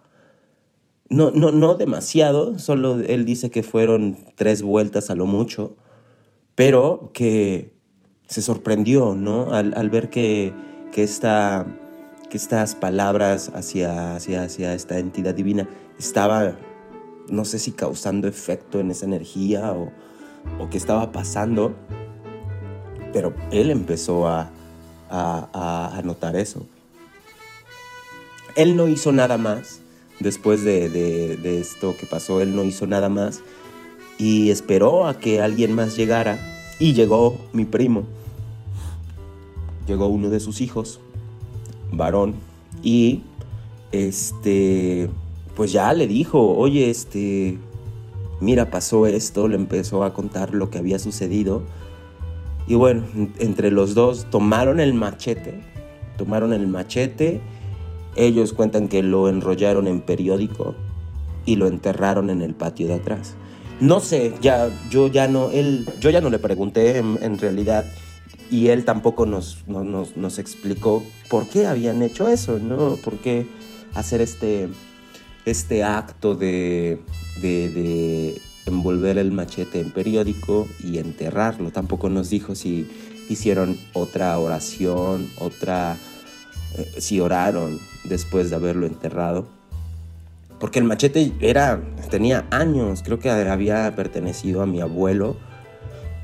no, 1.10 1.32
no, 1.32 1.52
no 1.52 1.76
demasiado, 1.76 2.58
solo 2.60 3.00
él 3.00 3.26
dice 3.26 3.52
que 3.52 3.64
fueron 3.64 4.18
tres 4.36 4.62
vueltas 4.62 5.10
a 5.10 5.16
lo 5.16 5.26
mucho, 5.26 5.76
pero 6.56 7.12
que 7.14 7.75
se 8.28 8.42
sorprendió, 8.42 9.16
¿no? 9.16 9.54
Al, 9.54 9.90
ver 9.90 10.10
que, 10.10 10.54
que, 10.92 11.04
esta, 11.04 11.66
que 12.30 12.38
estas 12.38 12.76
palabras 12.76 13.52
hacia, 13.54 14.16
hacia, 14.16 14.44
hacia 14.44 14.74
esta 14.74 15.00
entidad 15.00 15.34
divina 15.34 15.68
estaba, 16.00 16.56
no 17.30 17.46
sé 17.46 17.60
si 17.60 17.72
causando 17.72 18.28
efecto 18.28 18.80
en 18.80 18.92
esa 18.92 19.06
energía 19.06 19.74
o, 19.74 19.92
qué 20.70 20.78
estaba 20.78 21.12
pasando, 21.12 21.76
pero 23.14 23.34
él 23.52 23.72
empezó 23.72 24.28
a, 24.28 24.52
a, 25.10 25.98
a 25.98 26.02
notar 26.04 26.36
eso. 26.36 26.66
Él 28.56 28.76
no 28.76 28.88
hizo 28.88 29.12
nada 29.12 29.38
más 29.38 29.82
después 30.20 30.64
de, 30.64 31.60
esto 31.60 31.96
que 31.98 32.06
pasó, 32.06 32.42
él 32.42 32.56
no 32.56 32.64
hizo 32.64 32.88
nada 32.88 33.10
más 33.10 33.42
y 34.18 34.50
esperó 34.50 35.08
a 35.08 35.20
que 35.20 35.42
alguien 35.42 35.74
más 35.74 35.96
llegara 35.98 36.40
y 36.80 36.94
llegó 36.94 37.38
mi 37.54 37.66
primo. 37.66 38.04
Llegó 39.88 40.08
uno 40.08 40.30
de 40.30 40.40
sus 40.40 40.62
hijos, 40.62 41.00
varón, 41.92 42.36
y 42.82 43.22
este, 43.92 45.10
pues 45.56 45.72
ya 45.72 45.94
le 45.94 46.08
dijo, 46.08 46.56
oye, 46.58 46.90
este, 46.90 47.60
mira, 48.42 48.72
pasó 48.72 49.06
esto, 49.06 49.48
le 49.48 49.56
empezó 49.56 50.04
a 50.04 50.14
contar 50.14 50.56
lo 50.56 50.70
que 50.70 50.80
había 50.80 50.98
sucedido. 50.98 51.64
Y 52.68 52.74
bueno, 52.74 53.04
entre 53.38 53.70
los 53.70 53.94
dos 53.94 54.28
tomaron 54.32 54.80
el 54.80 54.96
machete, 54.96 55.62
tomaron 56.18 56.52
el 56.52 56.68
machete 56.68 57.42
ellos 58.16 58.54
cuentan 58.54 58.88
que 58.88 59.04
lo 59.04 59.28
enrollaron 59.28 59.88
en 59.88 60.00
periódico 60.00 60.74
y 61.46 61.58
lo 61.58 61.68
enterraron 61.68 62.30
en 62.30 62.42
el 62.42 62.56
patio 62.56 62.88
de 62.88 62.96
atrás. 62.96 63.36
No 63.80 64.00
sé, 64.00 64.34
ya, 64.42 64.70
yo 64.90 65.08
ya 65.08 65.28
no, 65.28 65.52
él, 65.52 65.86
yo 66.00 66.10
ya 66.10 66.22
no 66.22 66.30
le 66.30 66.40
pregunté 66.40 66.98
en, 66.98 67.38
realidad 67.38 67.86
y 68.50 68.68
él 68.68 68.86
tampoco 68.86 69.26
nos, 69.26 69.68
nos, 69.68 70.40
explicó 70.40 71.04
por 71.30 71.48
qué 71.48 71.68
habían 71.68 72.02
hecho 72.02 72.30
eso, 72.30 72.58
¿no? 72.58 72.96
¿Por 72.96 73.18
qué 73.18 73.46
hacer 73.94 74.22
este, 74.22 74.70
este 75.46 75.84
acto 75.84 76.36
de, 76.36 77.02
de, 77.42 77.70
de 77.70 78.42
envolver 78.66 79.18
el 79.18 79.34
machete 79.34 79.82
en 79.82 79.92
periódico 79.92 80.70
y 80.82 81.00
enterrarlo? 81.00 81.72
Tampoco 81.72 82.10
nos 82.10 82.30
dijo 82.30 82.56
si 82.56 82.88
hicieron 83.28 83.78
otra 83.94 84.40
oración, 84.40 85.30
otra 85.38 85.98
eh, 86.78 86.92
si 86.98 87.20
oraron 87.20 87.80
después 88.06 88.50
de 88.50 88.56
haberlo 88.56 88.86
enterrado. 88.86 89.48
Porque 90.66 90.80
el 90.80 90.86
machete 90.86 91.32
era, 91.42 91.80
tenía 92.10 92.48
años, 92.50 93.04
creo 93.04 93.20
que 93.20 93.30
había 93.30 93.96
pertenecido 93.96 94.64
a 94.64 94.66
mi 94.66 94.82
abuelo 94.82 95.36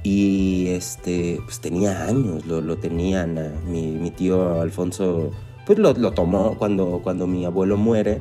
y 0.02 0.70
este, 0.70 1.40
pues 1.46 1.60
tenía 1.62 2.06
años, 2.06 2.48
lo, 2.48 2.60
lo 2.60 2.78
tenían, 2.78 3.38
mi, 3.68 4.10
tío 4.10 4.60
Alfonso, 4.60 5.30
pues 5.68 5.78
lo, 5.78 5.94
lo, 5.94 6.14
tomó 6.14 6.58
cuando, 6.58 7.02
cuando 7.04 7.28
mi 7.28 7.46
abuelo 7.46 7.78
muere. 7.78 8.20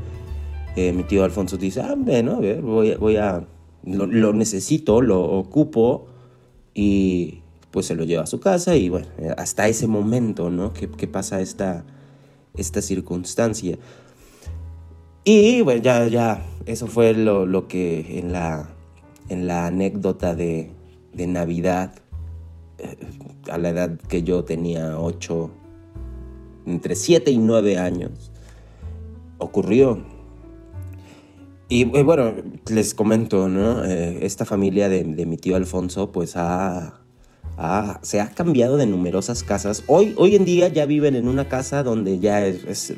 Eh, 0.77 0.93
mi 0.93 1.05
tío 1.05 1.25
Alfonso 1.25 1.57
dice, 1.57 1.81
ah, 1.81 1.95
bueno, 1.97 2.33
a 2.33 2.41
ver, 2.41 2.61
voy, 2.61 2.95
voy 2.97 3.17
a, 3.17 3.47
lo, 3.87 4.35
necesito, 4.35 5.01
lo 5.01 5.23
ocupo 5.23 6.09
y 6.75 7.41
pues 7.71 7.87
se 7.87 7.95
lo 7.95 8.05
lleva 8.05 8.25
a 8.25 8.27
su 8.27 8.41
casa 8.41 8.77
y 8.77 8.91
bueno, 8.91 9.07
hasta 9.39 9.69
ese 9.69 9.87
momento, 9.87 10.51
¿no? 10.51 10.75
Que, 10.75 10.87
que 10.91 11.09
pasa 11.09 11.41
esta, 11.41 11.87
esta 12.59 12.83
circunstancia. 12.83 13.79
Y 15.25 15.61
bueno, 15.61 15.83
ya, 15.83 16.07
ya, 16.07 16.43
eso 16.65 16.87
fue 16.87 17.13
lo, 17.13 17.45
lo 17.45 17.69
que 17.69 18.19
en 18.19 18.33
la, 18.33 18.71
en 19.29 19.47
la 19.47 19.67
anécdota 19.67 20.35
de, 20.35 20.71
de 21.13 21.27
Navidad, 21.27 21.93
eh, 22.79 22.97
a 23.51 23.59
la 23.59 23.69
edad 23.69 23.99
que 24.09 24.23
yo 24.23 24.45
tenía 24.45 24.99
8, 24.99 25.51
entre 26.67 26.95
7 26.95 27.31
y 27.31 27.39
9 27.39 27.79
años, 27.79 28.31
ocurrió. 29.39 29.99
Y 31.69 31.83
eh, 31.97 32.03
bueno, 32.03 32.33
les 32.69 32.95
comento, 32.95 33.49
¿no? 33.49 33.85
Eh, 33.85 34.21
esta 34.23 34.47
familia 34.47 34.89
de, 34.89 35.05
de, 35.05 35.27
mi 35.27 35.37
tío 35.37 35.55
Alfonso, 35.55 36.13
pues 36.13 36.35
ha, 36.37 37.01
ha, 37.59 38.01
se 38.03 38.21
ha 38.21 38.31
cambiado 38.31 38.79
de 38.79 38.87
numerosas 38.87 39.43
casas. 39.43 39.85
Hoy, 39.87 40.15
hoy 40.17 40.35
en 40.35 40.47
día 40.47 40.69
ya 40.69 40.87
viven 40.87 41.15
en 41.15 41.29
una 41.29 41.47
casa 41.47 41.83
donde 41.83 42.19
ya 42.19 42.43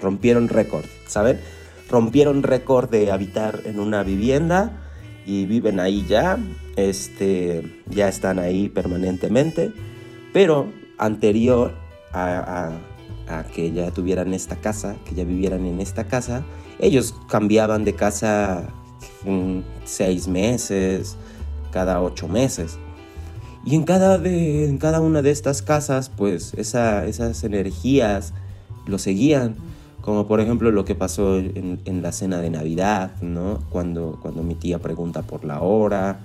rompieron 0.00 0.48
récord, 0.48 0.84
¿saben? 1.08 1.40
Rompieron 1.88 2.42
récord 2.42 2.90
de 2.90 3.10
habitar 3.10 3.60
en 3.64 3.78
una 3.78 4.02
vivienda 4.02 4.80
y 5.26 5.46
viven 5.46 5.78
ahí 5.78 6.04
ya, 6.08 6.38
este, 6.76 7.82
ya 7.88 8.08
están 8.08 8.38
ahí 8.38 8.68
permanentemente, 8.68 9.72
pero 10.32 10.72
anterior 10.98 11.74
a, 12.12 12.72
a, 13.28 13.38
a 13.38 13.44
que 13.44 13.72
ya 13.72 13.90
tuvieran 13.90 14.34
esta 14.34 14.56
casa, 14.56 14.96
que 15.04 15.14
ya 15.14 15.24
vivieran 15.24 15.66
en 15.66 15.80
esta 15.80 16.04
casa, 16.04 16.44
ellos 16.78 17.14
cambiaban 17.28 17.84
de 17.84 17.94
casa 17.94 18.68
seis 19.84 20.28
meses, 20.28 21.16
cada 21.70 22.02
ocho 22.02 22.28
meses. 22.28 22.78
Y 23.64 23.76
en 23.76 23.84
cada, 23.84 24.18
de, 24.18 24.68
en 24.68 24.78
cada 24.78 25.00
una 25.00 25.22
de 25.22 25.30
estas 25.30 25.62
casas, 25.62 26.08
pues 26.08 26.52
esa, 26.54 27.06
esas 27.06 27.44
energías 27.44 28.34
lo 28.86 28.98
seguían. 28.98 29.56
Como 30.02 30.26
por 30.26 30.40
ejemplo 30.40 30.70
lo 30.70 30.84
que 30.84 30.94
pasó 30.94 31.38
en, 31.38 31.80
en, 31.84 32.02
la 32.02 32.12
cena 32.12 32.40
de 32.40 32.50
Navidad, 32.50 33.12
¿no? 33.22 33.60
Cuando, 33.70 34.18
cuando 34.20 34.42
mi 34.42 34.54
tía 34.54 34.78
pregunta 34.80 35.22
por 35.22 35.44
la 35.44 35.60
hora, 35.60 36.18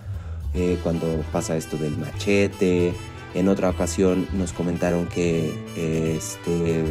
eh, 0.54 0.80
cuando 0.82 1.08
pasa 1.32 1.56
esto 1.56 1.78
del 1.78 1.98
machete. 1.98 2.94
En 3.36 3.48
otra 3.48 3.70
ocasión 3.70 4.28
nos 4.34 4.54
comentaron 4.54 5.06
que 5.08 5.54
este, 5.78 6.84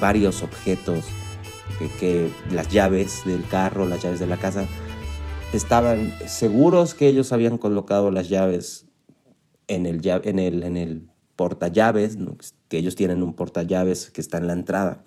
varios 0.00 0.42
objetos 0.42 1.04
que, 1.98 2.30
las 2.50 2.68
llaves 2.68 3.22
del 3.26 3.44
carro, 3.46 3.86
las 3.86 4.02
llaves 4.02 4.20
de 4.20 4.26
la 4.26 4.36
casa, 4.36 4.66
estaban 5.52 6.12
seguros 6.26 6.94
que 6.94 7.08
ellos 7.08 7.32
habían 7.32 7.58
colocado 7.58 8.10
las 8.10 8.28
llaves 8.28 8.86
en 9.68 9.86
el, 9.86 10.00
en 10.06 10.38
el, 10.38 10.62
en 10.62 10.76
el 10.76 11.08
portallaves, 11.36 12.16
¿no? 12.16 12.36
que 12.68 12.78
ellos 12.78 12.94
tienen 12.94 13.22
un 13.22 13.34
portallaves 13.34 14.10
que 14.10 14.20
está 14.20 14.38
en 14.38 14.46
la 14.46 14.52
entrada. 14.54 15.04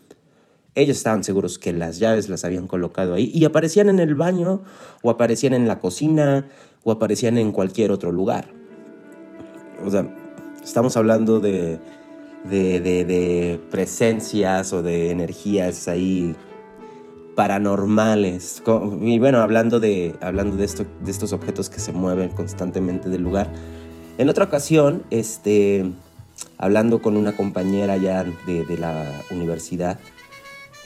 Ellos 0.75 0.98
estaban 0.98 1.24
seguros 1.24 1.60
que 1.60 1.72
las 1.72 2.00
llaves 2.00 2.30
las 2.30 2.46
habían 2.46 2.68
colocado 2.68 3.13
ahí 3.13 3.32
y 3.34 3.46
aparecían 3.46 3.89
en 3.89 4.00
el 4.00 4.15
baño 4.15 4.63
o 5.03 5.12
aparecían 5.12 5.53
en 5.53 5.68
la 5.68 5.80
cocina 5.80 6.48
o 6.84 6.92
aparecían 6.92 7.38
en 7.38 7.51
cualquier 7.51 7.92
otro 7.92 8.12
lugar. 8.12 8.48
O 9.86 9.92
sea, 9.92 10.08
estamos 10.63 10.98
hablando 10.98 11.39
de, 11.39 11.80
de, 12.50 12.80
de, 12.80 13.60
presencias 13.70 14.74
o 14.74 14.82
de 14.82 15.12
energías 15.12 15.88
ahí 15.88 16.36
paranormales. 17.36 18.63
Y 19.01 19.20
bueno, 19.20 19.42
hablando 19.42 19.80
de, 19.80 20.15
hablando 20.21 20.56
de, 20.56 20.65
esto, 20.65 20.86
de 21.04 21.12
estos 21.12 21.34
objetos 21.34 21.69
que 21.69 21.80
se 21.80 21.91
mueven 21.91 22.30
constantemente 22.30 23.10
del 23.10 23.21
lugar. 23.21 23.52
En 24.17 24.30
otra 24.30 24.45
ocasión, 24.45 25.04
este, 25.10 25.91
hablando 26.58 27.02
con 27.02 27.15
una 27.15 27.36
compañera 27.36 27.97
ya 27.97 28.24
de, 28.24 28.65
de 28.65 28.78
la 28.78 29.21
universidad, 29.32 30.00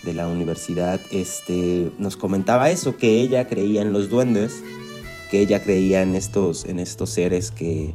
de 0.08 0.13
la 0.13 0.28
universidad, 0.28 1.00
este, 1.12 1.91
nos 2.00 2.15
comentaba 2.15 2.72
eso, 2.72 2.96
que 2.96 3.20
ella 3.20 3.48
creía 3.48 3.82
en 3.82 3.91
los 3.91 4.10
duendes, 4.10 4.63
que 5.30 5.41
ella 5.41 5.62
creía 5.62 6.02
en 6.02 6.15
estos, 6.15 6.65
en 6.65 6.80
estos 6.80 7.10
seres 7.10 7.52
que, 7.52 7.93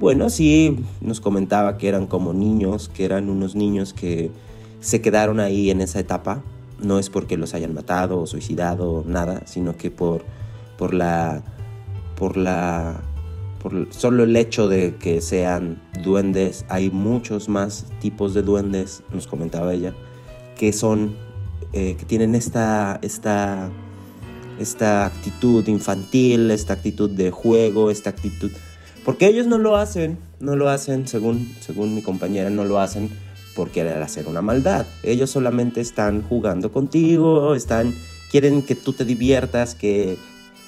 bueno, 0.00 0.28
sí, 0.28 0.76
nos 1.00 1.20
comentaba 1.20 1.78
que 1.78 1.88
eran 1.88 2.08
como 2.08 2.32
niños, 2.32 2.90
que 2.92 3.04
eran 3.04 3.30
unos 3.30 3.54
niños 3.54 3.92
que 3.94 4.32
se 4.80 5.00
quedaron 5.00 5.38
ahí 5.38 5.70
en 5.70 5.80
esa 5.80 6.00
etapa, 6.00 6.42
no 6.80 6.98
es 6.98 7.08
porque 7.08 7.36
los 7.36 7.54
hayan 7.54 7.72
matado 7.72 8.20
o 8.20 8.26
suicidado, 8.26 9.04
nada, 9.06 9.42
sino 9.46 9.76
que 9.76 9.90
por, 9.90 10.24
por 10.76 10.92
la. 10.92 11.42
por 12.16 12.36
la. 12.36 13.00
por 13.62 13.86
solo 13.92 14.24
el 14.24 14.34
hecho 14.34 14.68
de 14.68 14.96
que 14.96 15.20
sean 15.20 15.80
duendes, 16.02 16.64
hay 16.68 16.90
muchos 16.90 17.48
más 17.48 17.86
tipos 18.00 18.34
de 18.34 18.42
duendes, 18.42 19.04
nos 19.12 19.28
comentaba 19.28 19.72
ella, 19.72 19.94
que 20.58 20.72
son. 20.72 21.14
Eh, 21.72 21.96
que 21.98 22.04
tienen 22.04 22.34
esta. 22.34 22.98
esta. 23.02 23.70
esta 24.58 25.06
actitud 25.06 25.66
infantil, 25.68 26.50
esta 26.50 26.74
actitud 26.74 27.10
de 27.10 27.30
juego, 27.30 27.90
esta 27.90 28.10
actitud. 28.10 28.50
Porque 29.04 29.26
ellos 29.26 29.46
no 29.46 29.58
lo 29.58 29.76
hacen, 29.76 30.18
no 30.38 30.54
lo 30.54 30.68
hacen, 30.68 31.08
según, 31.08 31.52
según 31.60 31.94
mi 31.94 32.02
compañera, 32.02 32.50
no 32.50 32.64
lo 32.64 32.78
hacen 32.78 33.10
por 33.54 33.70
querer 33.70 34.02
hacer 34.02 34.28
una 34.28 34.42
maldad. 34.42 34.86
Ellos 35.02 35.30
solamente 35.30 35.80
están 35.80 36.22
jugando 36.22 36.72
contigo, 36.72 37.54
están, 37.54 37.94
quieren 38.30 38.62
que 38.62 38.74
tú 38.74 38.92
te 38.92 39.04
diviertas, 39.04 39.74
que 39.74 40.16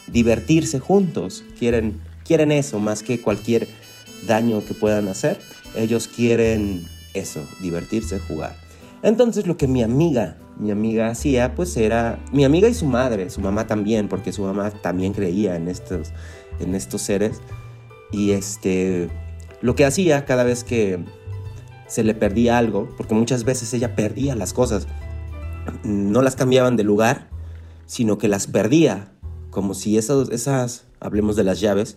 divertirse 0.09 0.81
juntos. 0.81 1.45
Quieren, 1.59 2.01
quieren 2.25 2.53
eso 2.53 2.79
más 2.79 3.03
que 3.03 3.21
cualquier 3.21 3.69
daño 4.27 4.65
que 4.65 4.75
puedan 4.75 5.09
hacer. 5.09 5.39
Ellos 5.77 6.09
quieren 6.09 6.85
eso, 7.15 7.47
divertirse, 7.61 8.19
jugar. 8.19 8.57
Entonces 9.03 9.47
lo 9.47 9.57
que 9.57 9.69
mi 9.69 9.83
amiga, 9.83 10.37
mi 10.59 10.71
amiga 10.71 11.09
hacía, 11.09 11.55
pues 11.55 11.77
era 11.77 12.19
mi 12.33 12.45
amiga 12.45 12.69
y 12.69 12.75
su 12.75 12.87
madre, 12.87 13.31
su 13.31 13.41
mamá 13.41 13.67
también, 13.67 14.09
porque 14.09 14.33
su 14.33 14.43
mamá 14.43 14.71
también 14.71 15.13
creía 15.13 15.57
en 15.57 15.69
estos, 15.69 16.13
en 16.61 16.75
estos 16.75 17.03
seres. 17.03 17.41
Y 18.13 18.33
este, 18.33 19.11
lo 19.61 19.75
que 19.75 19.85
hacía 19.85 20.25
cada 20.25 20.45
vez 20.45 20.65
que 20.65 21.01
se 21.87 22.05
le 22.05 22.15
perdía 22.15 22.59
algo, 22.59 22.89
porque 22.97 23.15
muchas 23.15 23.45
veces 23.45 23.73
ella 23.75 23.97
perdía 23.97 24.35
las 24.35 24.53
cosas. 24.53 24.87
No 25.83 26.23
las 26.23 26.37
cambiaban 26.37 26.77
de 26.77 26.85
lugar, 26.85 27.29
sino 27.87 28.19
que 28.19 28.29
las 28.29 28.47
perdía, 28.47 29.13
como 29.51 29.75
si 29.75 29.99
esas, 29.99 30.29
esas 30.31 30.85
hablemos 31.01 31.37
de 31.37 31.45
las 31.45 31.61
llaves, 31.61 31.97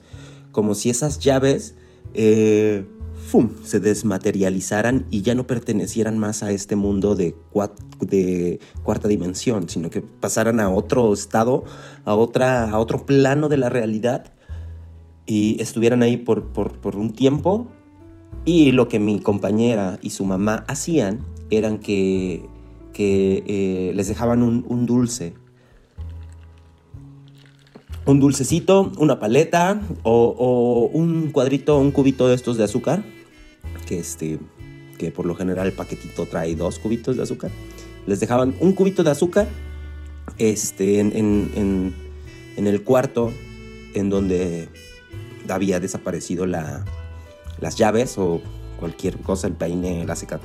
como 0.52 0.76
si 0.76 0.90
esas 0.90 1.20
llaves 1.20 1.76
eh, 2.14 2.86
¡fum! 3.28 3.50
se 3.64 3.82
desmaterializaran 3.82 5.06
y 5.12 5.22
ya 5.22 5.36
no 5.36 5.46
pertenecieran 5.46 6.18
más 6.18 6.44
a 6.44 6.52
este 6.52 6.78
mundo 6.78 7.14
de, 7.14 7.36
cuarta 8.84 9.08
dimensión, 9.10 9.68
sino 9.68 9.90
que 9.90 10.02
pasaran 10.02 10.62
a 10.62 10.70
otro 10.70 11.12
estado, 11.14 11.66
a, 12.06 12.16
otra, 12.16 12.70
a 12.70 12.80
otro 12.80 13.06
plano 13.06 13.50
de 13.50 13.58
la 13.58 13.68
realidad 13.68 14.32
y 15.26 15.62
estuvieran 15.62 16.04
ahí 16.04 16.16
por, 16.16 16.48
un 16.96 17.12
tiempo 17.12 17.68
y 18.46 18.72
lo 18.72 18.88
que 18.88 18.98
mi 18.98 19.20
compañera 19.20 20.00
y 20.02 20.12
su 20.12 20.24
mamá 20.24 20.64
hacían 20.70 21.26
eran 21.50 21.80
que, 21.80 22.46
eh, 22.98 23.92
les 23.94 24.08
dejaban 24.08 24.42
un, 24.42 24.86
dulce. 24.86 25.34
Un 28.08 28.20
dulcecito, 28.20 28.92
una 28.98 29.20
paleta 29.20 29.82
o, 30.04 30.90
un 30.92 31.30
cuadrito, 31.32 31.78
un 31.78 31.92
cubito 31.92 32.28
de 32.28 32.36
estos 32.36 32.58
de 32.58 32.64
azúcar. 32.64 33.04
Que, 33.86 34.00
este, 34.00 34.40
que 34.98 35.12
por 35.12 35.26
lo 35.26 35.36
general 35.36 35.68
el 35.68 35.74
paquetito 35.74 36.26
trae 36.26 36.56
dos 36.56 36.80
cubitos 36.80 37.16
de 37.18 37.24
azúcar. 37.24 37.52
Les 38.08 38.20
dejaban 38.20 38.56
un 38.60 38.74
cubito 38.74 39.04
de 39.04 39.12
azúcar 39.12 39.48
este, 40.40 41.00
en, 41.00 41.14
en 41.14 42.68
el 42.68 42.84
cuarto 42.84 43.32
en 43.94 44.10
donde 44.10 44.70
había 45.50 45.80
desaparecido 45.80 46.46
la, 46.46 46.84
las 47.60 47.76
llaves 47.78 48.18
o 48.18 48.42
cualquier 48.80 49.18
cosa, 49.20 49.48
el 49.48 49.54
peine, 49.54 50.06
la 50.06 50.16
seca, 50.16 50.40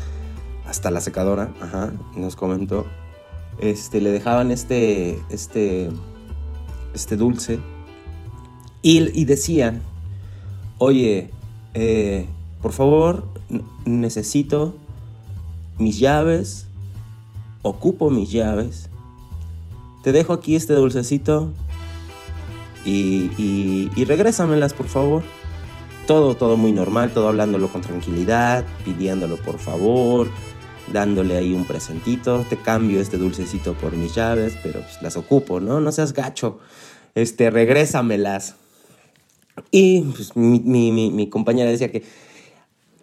hasta 0.66 0.90
la 0.90 1.00
secadora, 1.00 1.52
ajá, 1.60 1.92
nos 2.16 2.36
comentó, 2.36 2.86
este, 3.58 4.00
le 4.00 4.10
dejaban 4.10 4.50
este, 4.50 5.18
este, 5.30 5.90
este 6.94 7.16
dulce 7.16 7.58
y, 8.82 9.18
y 9.18 9.24
decían, 9.24 9.82
oye, 10.78 11.30
eh, 11.74 12.26
por 12.60 12.72
favor, 12.72 13.24
necesito 13.84 14.74
mis 15.78 15.98
llaves, 15.98 16.66
ocupo 17.62 18.10
mis 18.10 18.30
llaves, 18.30 18.88
te 20.02 20.12
dejo 20.12 20.32
aquí 20.32 20.56
este 20.56 20.74
dulcecito 20.74 21.50
y, 22.84 23.30
y, 23.96 24.04
regrésamelas, 24.04 24.74
por 24.74 24.86
favor 24.88 25.22
todo, 26.06 26.34
todo 26.34 26.56
muy 26.56 26.72
normal, 26.72 27.12
todo 27.14 27.28
hablándolo 27.28 27.68
con 27.68 27.80
tranquilidad, 27.80 28.64
pidiéndolo 28.84 29.36
por 29.36 29.58
favor, 29.58 30.28
dándole 30.92 31.36
ahí 31.36 31.54
un 31.54 31.64
presentito, 31.64 32.44
te 32.50 32.56
cambio 32.56 33.00
este 33.00 33.18
dulcecito 33.18 33.74
por 33.74 33.92
mis 33.92 34.14
llaves, 34.14 34.58
pero 34.62 34.80
pues 34.80 35.00
las 35.00 35.16
ocupo, 35.16 35.60
¿no? 35.60 35.80
No 35.80 35.92
seas 35.92 36.12
gacho, 36.12 36.58
este, 37.14 37.50
regrésamelas. 37.50 38.56
Y 39.70 40.02
pues 40.02 40.36
mi, 40.36 40.60
mi, 40.60 41.10
mi, 41.10 41.28
compañera 41.28 41.70
decía 41.70 41.90
que 41.90 42.04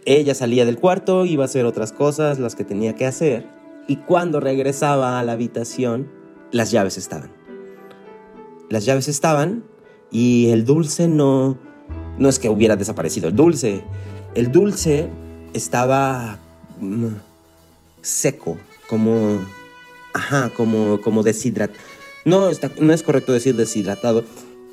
ella 0.06 0.34
salía 0.34 0.66
del 0.66 0.80
cuarto, 0.80 1.26
iba 1.26 1.44
a 1.44 1.46
hacer 1.46 1.66
otras 1.66 1.92
cosas, 1.92 2.40
las 2.40 2.56
que 2.56 2.64
tenía 2.64 2.96
que 2.96 3.06
hacer, 3.06 3.48
y 3.88 3.98
cuando 3.98 4.40
regresaba 4.40 5.20
a 5.20 5.24
la 5.24 5.34
habitación, 5.34 6.12
las 6.52 6.72
llaves 6.72 6.98
estaban. 6.98 7.32
las 8.70 8.86
llaves 8.86 9.08
estaban 9.08 9.64
y 10.12 10.50
el 10.50 10.66
dulce 10.66 11.08
no, 11.08 11.58
no 12.18 12.30
es 12.30 12.40
que 12.40 12.50
hubiera 12.50 12.76
desaparecido 12.76 13.30
el 13.30 13.36
dulce, 13.36 13.84
el 14.36 14.52
dulce 14.52 15.10
estaba 15.54 16.40
mm, 16.80 17.08
seco, 18.02 18.58
como, 18.88 19.40
ajá, 20.14 20.50
como, 20.56 21.00
como 21.02 21.24
deshidratado. 21.24 21.80
No, 22.30 22.48
está, 22.48 22.70
no 22.80 22.94
es 22.94 23.02
correcto 23.02 23.34
decir 23.34 23.56
deshidratado, 23.56 24.24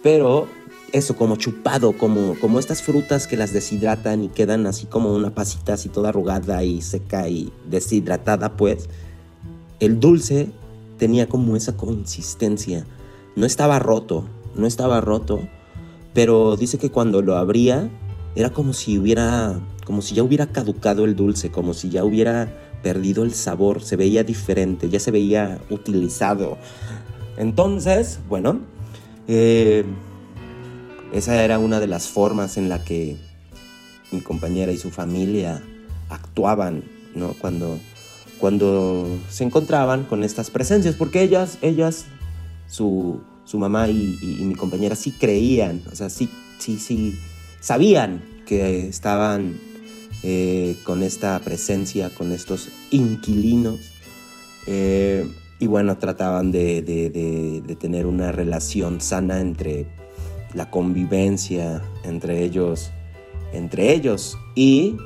pero 0.02 0.46
eso, 0.92 1.16
como 1.16 1.36
chupado, 1.36 1.96
como, 1.96 2.38
como 2.38 2.58
estas 2.58 2.82
frutas 2.82 3.26
que 3.26 3.38
las 3.38 3.54
deshidratan 3.54 4.24
y 4.24 4.28
quedan 4.28 4.66
así 4.66 4.84
como 4.84 5.14
una 5.14 5.34
pasita 5.34 5.72
así 5.72 5.88
toda 5.88 6.10
arrugada 6.10 6.62
y 6.64 6.82
seca 6.82 7.30
y 7.30 7.50
deshidratada, 7.66 8.58
pues 8.58 8.90
el 9.80 10.00
dulce 10.00 10.50
tenía 10.98 11.30
como 11.30 11.56
esa 11.56 11.78
consistencia. 11.78 12.84
No 13.36 13.46
estaba 13.46 13.78
roto, 13.78 14.26
no 14.54 14.66
estaba 14.66 15.00
roto, 15.00 15.40
pero 16.12 16.56
dice 16.56 16.76
que 16.76 16.90
cuando 16.90 17.22
lo 17.22 17.36
abría 17.36 17.88
era 18.34 18.50
como 18.50 18.74
si 18.74 18.98
hubiera, 18.98 19.58
como 19.86 20.02
si 20.02 20.14
ya 20.14 20.22
hubiera 20.22 20.44
caducado 20.44 21.06
el 21.06 21.16
dulce, 21.16 21.50
como 21.50 21.72
si 21.72 21.88
ya 21.88 22.04
hubiera 22.04 22.52
perdido 22.82 23.24
el 23.24 23.32
sabor, 23.32 23.82
se 23.82 23.96
veía 23.96 24.24
diferente, 24.24 24.90
ya 24.90 25.00
se 25.00 25.10
veía 25.10 25.58
utilizado. 25.70 26.58
Entonces, 27.36 28.18
bueno, 28.28 28.60
eh, 29.28 29.84
esa 31.12 31.42
era 31.42 31.58
una 31.58 31.80
de 31.80 31.86
las 31.86 32.08
formas 32.08 32.56
en 32.56 32.68
la 32.68 32.82
que 32.84 33.16
mi 34.12 34.20
compañera 34.20 34.72
y 34.72 34.78
su 34.78 34.90
familia 34.90 35.62
actuaban, 36.08 36.84
¿no? 37.14 37.34
Cuando, 37.34 37.78
cuando 38.38 39.08
se 39.28 39.44
encontraban 39.44 40.04
con 40.04 40.22
estas 40.24 40.50
presencias, 40.50 40.94
porque 40.94 41.22
ellas, 41.22 41.58
ellas, 41.62 42.06
su, 42.68 43.20
su 43.44 43.58
mamá 43.58 43.88
y, 43.88 44.18
mi 44.40 44.54
compañera 44.54 44.96
sí 44.96 45.12
creían, 45.12 45.82
o 45.90 45.94
sea, 45.94 46.10
sí, 46.10 46.28
sí, 46.58 46.78
sí, 46.78 47.18
sabían 47.60 48.22
que 48.46 48.88
estaban 48.88 49.58
eh, 50.22 50.76
con 50.84 51.02
esta 51.02 51.38
presencia, 51.40 52.10
con 52.10 52.32
estos 52.32 52.68
inquilinos. 52.90 53.80
Eh, 54.66 55.28
y 55.58 55.66
bueno, 55.66 55.96
trataban 55.98 56.52
de, 56.52 56.82
de, 56.82 57.76
tener 57.76 58.06
una 58.06 58.32
relación 58.32 59.00
sana 59.00 59.40
entre 59.40 59.86
la 60.54 60.70
convivencia 60.70 61.82
entre 62.04 62.42
ellos, 62.44 62.90
entre 63.52 63.92
ellos 63.92 64.36
y, 64.54 64.96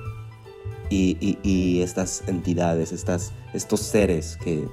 y, 0.90 1.80
estas 1.82 2.24
entidades, 2.26 2.92
estas, 2.92 3.32
estos 3.54 3.80
seres 3.80 4.36
que, 4.42 4.64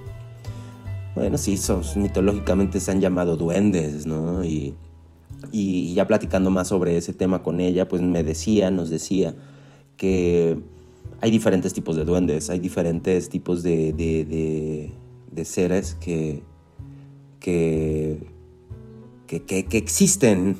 bueno, 1.15 1.37
sí, 1.37 1.57
son, 1.57 1.83
mitológicamente 1.95 2.79
se 2.79 2.91
han 2.91 3.01
llamado 3.01 3.37
duendes, 3.37 4.05
¿no? 4.05 4.43
Y, 4.43 4.75
y 5.51 5.93
ya 5.93 6.07
platicando 6.07 6.49
más 6.49 6.69
sobre 6.69 6.97
ese 6.97 7.13
tema 7.13 7.43
con 7.43 7.59
ella, 7.59 7.87
pues 7.87 8.01
me 8.01 8.23
decía, 8.23 8.71
nos 8.71 8.89
decía 8.89 9.35
que 9.95 10.57
hay 11.21 11.31
diferentes 11.31 11.73
tipos 11.73 11.95
de 11.95 12.05
duendes, 12.05 12.49
hay 12.49 12.59
diferentes 12.59 13.29
tipos 13.29 13.63
de, 13.63 13.93
de, 13.93 14.25
de 14.25 14.91
seres 15.45 15.95
que, 15.95 16.43
que 17.39 18.37
que, 19.27 19.65
existen 19.71 20.57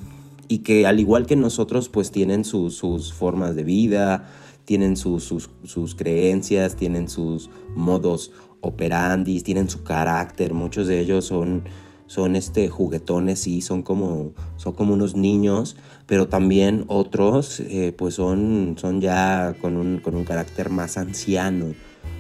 y 0.48 0.60
que 0.60 0.86
al 0.86 1.00
igual 1.00 1.26
que 1.26 1.36
nosotros 1.36 1.90
pues 1.90 2.12
tienen 2.12 2.46
sus 2.46 3.14
formas 3.14 3.56
de 3.56 3.64
vida, 3.64 4.30
tienen 4.66 4.98
sus, 4.98 5.50
creencias, 5.96 6.76
tienen 6.76 7.08
sus 7.08 7.50
modos 7.76 8.32
operandis, 8.62 9.44
tienen 9.44 9.70
su 9.70 9.84
carácter, 9.84 10.54
muchos 10.54 10.88
de 10.88 11.00
ellos 11.00 11.26
son, 11.26 11.64
son 12.06 12.36
este, 12.36 12.68
juguetones 12.68 13.48
y 13.48 13.62
son 13.62 13.82
como, 13.82 14.34
son 14.58 14.74
como 14.74 14.94
unos 14.94 15.16
niños, 15.16 15.78
pero 16.06 16.28
también 16.28 16.84
otros 16.88 17.62
eh, 17.62 17.94
pues 17.98 18.16
son, 18.16 18.76
son 18.78 19.00
ya 19.00 19.56
con 19.62 19.78
un, 19.78 20.00
con 20.00 20.16
un 20.16 20.26
carácter 20.26 20.70
más 20.70 20.98
anciano, 20.98 21.74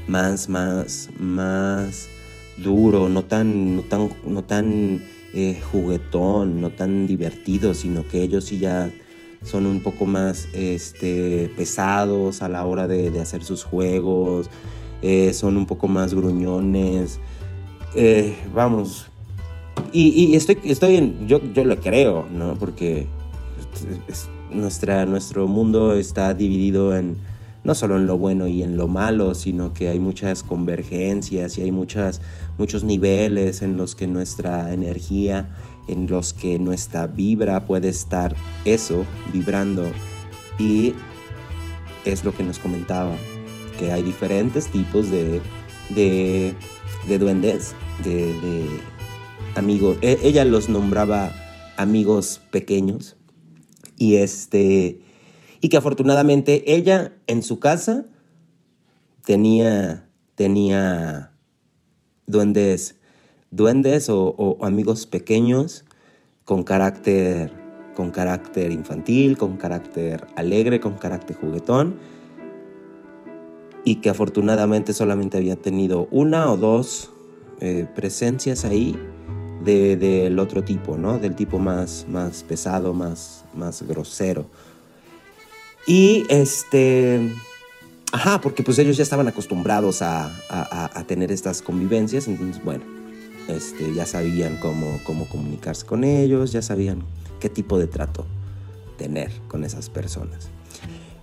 más, 0.07 0.47
más, 0.47 1.09
más 1.19 2.07
duro, 2.57 3.09
no 3.09 3.23
tan, 3.23 3.75
no 3.75 3.81
tan, 3.83 4.09
no 4.25 4.43
tan 4.43 5.03
eh, 5.33 5.59
juguetón, 5.71 6.61
no 6.61 6.69
tan 6.69 7.07
divertido, 7.07 7.73
sino 7.73 8.07
que 8.07 8.23
ellos 8.23 8.45
sí 8.45 8.59
ya 8.59 8.91
son 9.43 9.65
un 9.65 9.81
poco 9.81 10.05
más 10.05 10.47
este, 10.53 11.51
pesados 11.55 12.41
a 12.41 12.49
la 12.49 12.65
hora 12.65 12.87
de, 12.87 13.19
hacer 13.19 13.43
sus 13.43 13.63
juegos, 13.63 14.49
eh, 15.01 15.33
son 15.33 15.57
un 15.57 15.65
poco 15.65 15.87
más 15.87 16.13
gruñones. 16.13 17.19
Eh, 17.95 18.35
vamos, 18.53 19.07
y, 19.91 20.35
estoy, 20.35 20.57
estoy 20.63 20.95
en, 20.97 21.27
yo, 21.27 21.41
yo 21.53 21.63
lo 21.63 21.79
creo, 21.79 22.25
¿no? 22.31 22.55
Porque 22.55 23.07
nuestra, 24.51 25.05
nuestro 25.05 25.47
mundo 25.47 25.93
está 25.93 26.33
dividido 26.33 26.95
en 26.95 27.17
no 27.67 27.75
solo 27.75 27.97
en 27.97 28.07
lo 28.07 28.17
bueno 28.17 28.47
y 28.47 28.63
en 28.63 28.77
lo 28.77 28.87
malo, 28.87 29.35
sino 29.35 29.73
que 29.73 29.89
hay 29.89 29.99
muchas 29.99 30.41
convergencias 30.41 31.57
y 31.57 31.63
hay 31.63 31.73
muchas, 31.73 32.21
muchos 32.57 32.85
niveles 32.85 33.61
en 33.61 33.75
los 33.75 33.93
que 33.93 34.07
nuestra 34.07 34.73
energía, 34.73 35.53
en 35.89 36.07
los 36.07 36.31
que 36.31 36.59
nuestra 36.59 37.07
vibra 37.07 37.65
puede 37.65 37.89
estar 37.89 38.37
eso, 38.63 39.05
vibrando. 39.33 39.83
Y 40.57 40.93
es 42.05 42.23
lo 42.23 42.33
que 42.33 42.43
nos 42.43 42.57
comentaba, 42.57 43.17
que 43.77 43.91
hay 43.91 44.01
diferentes 44.01 44.67
tipos 44.67 45.11
de, 45.11 45.41
de, 45.89 47.19
duendes, 47.19 47.75
de, 48.05 48.27
de 48.27 48.65
amigos. 49.55 49.97
E, 50.01 50.17
ella 50.23 50.45
los 50.45 50.69
nombraba 50.69 51.33
amigos 51.75 52.39
pequeños. 52.49 53.17
Y 53.97 54.15
este 54.15 55.01
y 55.61 55.69
que 55.69 55.77
afortunadamente 55.77 56.73
ella 56.73 57.13
en 57.27 57.43
su 57.43 57.59
casa 57.59 58.05
tenía, 59.25 60.07
tenía 60.35 61.31
duendes, 62.25 62.95
duendes 63.51 64.09
o, 64.09 64.57
amigos 64.61 65.05
pequeños 65.05 65.85
con 66.45 66.63
carácter, 66.63 67.51
con 67.95 68.11
carácter 68.11 68.71
infantil, 68.71 69.37
con 69.37 69.57
carácter 69.57 70.27
alegre, 70.35 70.79
con 70.79 70.93
carácter 70.93 71.35
juguetón 71.35 71.97
y 73.83 73.95
que 73.95 74.09
afortunadamente 74.09 74.93
solamente 74.93 75.37
había 75.37 75.55
tenido 75.55 76.07
una 76.11 76.51
o 76.51 76.57
dos 76.57 77.09
eh, 77.61 77.87
presencias 77.95 78.65
ahí 78.65 78.97
del 79.63 80.39
otro 80.39 80.63
tipo, 80.63 80.97
¿no? 80.97 81.19
Del 81.19 81.35
tipo 81.35 81.59
más, 81.59 82.05
más 82.09 82.43
pesado, 82.43 82.93
más, 82.93 83.43
más 83.53 83.81
grosero. 83.81 84.45
Y 85.87 86.25
este, 86.27 87.33
ajá, 88.11 88.41
porque 88.41 88.61
pues 88.61 88.77
ellos 88.77 88.97
ya 88.97 89.03
estaban 89.03 89.29
acostumbrados 89.29 90.01
a, 90.01 90.29
tener 91.07 91.31
estas 91.31 91.61
convivencias, 91.61 92.27
entonces 92.27 92.61
bueno, 92.61 92.83
este, 93.47 93.93
ya 93.93 94.05
sabían 94.05 94.57
cómo, 94.57 94.99
cómo 95.05 95.25
comunicarse 95.29 95.85
con 95.85 96.03
ellos, 96.03 96.51
ya 96.51 96.61
sabían 96.61 97.03
qué 97.39 97.47
tipo 97.49 97.79
de 97.79 97.87
trato 97.87 98.25
tener 98.97 99.31
con 99.47 99.63
esas 99.63 99.89
personas. 99.89 100.49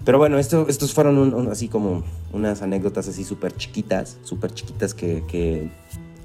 Pero 0.05 0.17
bueno, 0.19 0.39
esto, 0.39 0.67
estos 0.69 0.95
fueron 0.95 1.49
así 1.51 1.69
como 1.69 2.03
unas 2.33 2.63
anécdotas 2.63 3.07
así 3.09 3.23
súper 3.25 3.55
chiquitas, 3.57 4.19
súper 4.23 4.53
chiquitas 4.53 4.95
que, 4.95 5.25
que, 5.29 5.71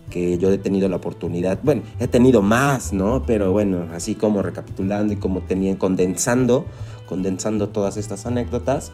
que, 0.10 0.38
yo 0.38 0.50
he 0.52 0.58
tenido 0.58 0.88
la 0.88 0.98
oportunidad, 0.98 1.60
bueno, 1.64 1.82
he 2.00 2.08
tenido 2.08 2.42
más, 2.42 2.94
¿no? 2.94 3.24
Pero 3.26 3.52
bueno, 3.52 3.88
así 3.94 4.16
como 4.16 4.42
recapitulando 4.42 5.14
y 5.14 5.16
como 5.18 5.42
tenían, 5.42 5.76
condensando 5.76 6.66
condensando 7.10 7.70
todas 7.70 7.98
estas 7.98 8.28
anécdotas. 8.28 8.92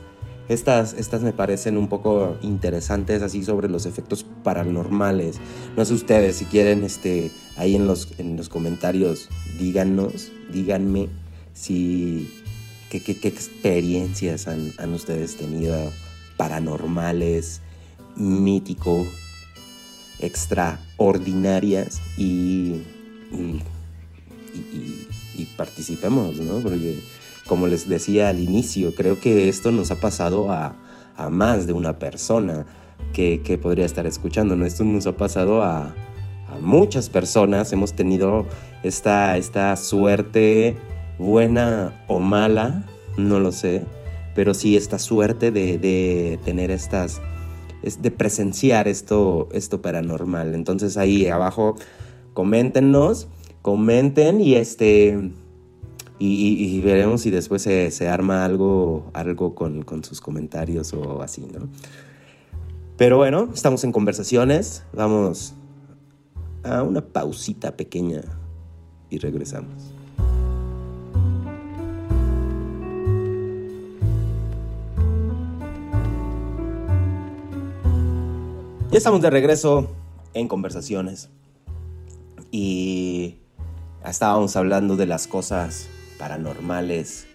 Estas, 0.47 0.93
estas 0.93 1.21
me 1.21 1.33
parecen 1.33 1.75
un 1.77 1.89
poco 1.89 2.37
interesantes 2.41 3.21
así 3.21 3.43
sobre 3.43 3.67
los 3.67 3.85
efectos 3.85 4.25
paranormales. 4.43 5.37
No 5.75 5.83
sé 5.83 5.93
ustedes 5.93 6.37
si 6.37 6.45
quieren 6.45 6.83
este, 6.85 7.31
ahí 7.57 7.75
en 7.75 7.87
los, 7.87 8.17
en 8.19 8.37
los 8.37 8.47
comentarios 8.47 9.27
díganos, 9.59 10.31
díganme 10.53 11.09
si 11.53 12.31
qué, 12.89 13.01
qué, 13.01 13.17
qué 13.19 13.27
experiencias 13.27 14.47
han, 14.47 14.71
han, 14.77 14.93
ustedes 14.93 15.35
tenido 15.35 15.75
paranormales, 16.37 17.61
mítico, 18.15 19.05
extraordinarias 20.19 22.01
y, 22.17 22.81
y, 23.31 23.61
y, 24.53 25.07
y 25.37 25.45
participemos, 25.57 26.37
¿no? 26.37 26.59
Porque 26.59 26.99
como 27.47 27.67
les 27.67 27.87
decía 27.87 28.29
al 28.29 28.39
inicio, 28.39 28.93
creo 28.95 29.19
que 29.19 29.49
esto 29.49 29.71
nos 29.71 29.91
ha 29.91 29.99
pasado 29.99 30.51
a, 30.51 30.75
más 31.29 31.67
de 31.67 31.73
una 31.73 31.97
persona 31.97 32.65
que, 33.13 33.59
podría 33.61 33.85
estar 33.85 34.05
escuchando. 34.05 34.53
Esto 34.65 34.83
nos 34.83 35.07
ha 35.07 35.15
pasado 35.15 35.63
a, 35.63 35.93
muchas 36.61 37.09
personas. 37.09 37.73
Hemos 37.73 37.93
tenido 37.93 38.45
esta, 38.83 39.37
esta 39.37 39.75
suerte, 39.75 40.77
buena 41.19 42.05
o 42.07 42.19
mala, 42.19 42.85
no 43.17 43.39
lo 43.39 43.51
sé, 43.51 43.83
pero 44.35 44.53
sí 44.53 44.77
esta 44.77 44.99
suerte 44.99 45.51
de, 45.51 46.39
tener 46.45 46.71
estas, 46.71 47.21
de 47.81 48.11
presenciar 48.11 48.87
esto, 48.87 49.49
esto 49.51 49.81
paranormal. 49.81 50.55
Entonces 50.55 50.97
ahí 50.97 51.27
abajo, 51.27 51.75
coméntenos 52.33 53.27
comenten 53.65 54.41
y 54.41 54.53
este... 54.53 55.31
Y, 56.17 56.79
veremos 56.81 57.21
si 57.21 57.29
después 57.29 57.61
se, 57.61 58.07
arma 58.07 58.45
algo, 58.45 59.09
algo 59.13 59.53
con, 59.53 59.83
con, 59.83 60.03
sus 60.03 60.21
comentarios 60.21 60.93
o 60.93 61.21
así, 61.21 61.45
¿no? 61.53 61.67
Pero 62.97 63.17
bueno, 63.17 63.49
estamos 63.53 63.83
en 63.83 63.91
conversaciones. 63.91 64.83
Vamos 64.93 65.53
a 66.63 66.81
una 66.83 67.01
pausita 67.01 67.75
pequeña 67.75 68.21
y 69.09 69.17
regresamos. 69.17 69.91
Ya 78.91 78.97
estamos 78.97 79.21
de 79.21 79.29
regreso 79.29 79.89
en 80.33 80.47
conversaciones 80.47 81.27
y 82.49 83.35
estábamos 84.05 84.55
hablando 84.55 84.95
de 84.95 85.05
las 85.05 85.27
cosas 85.27 85.89
paranormales, 86.17 87.27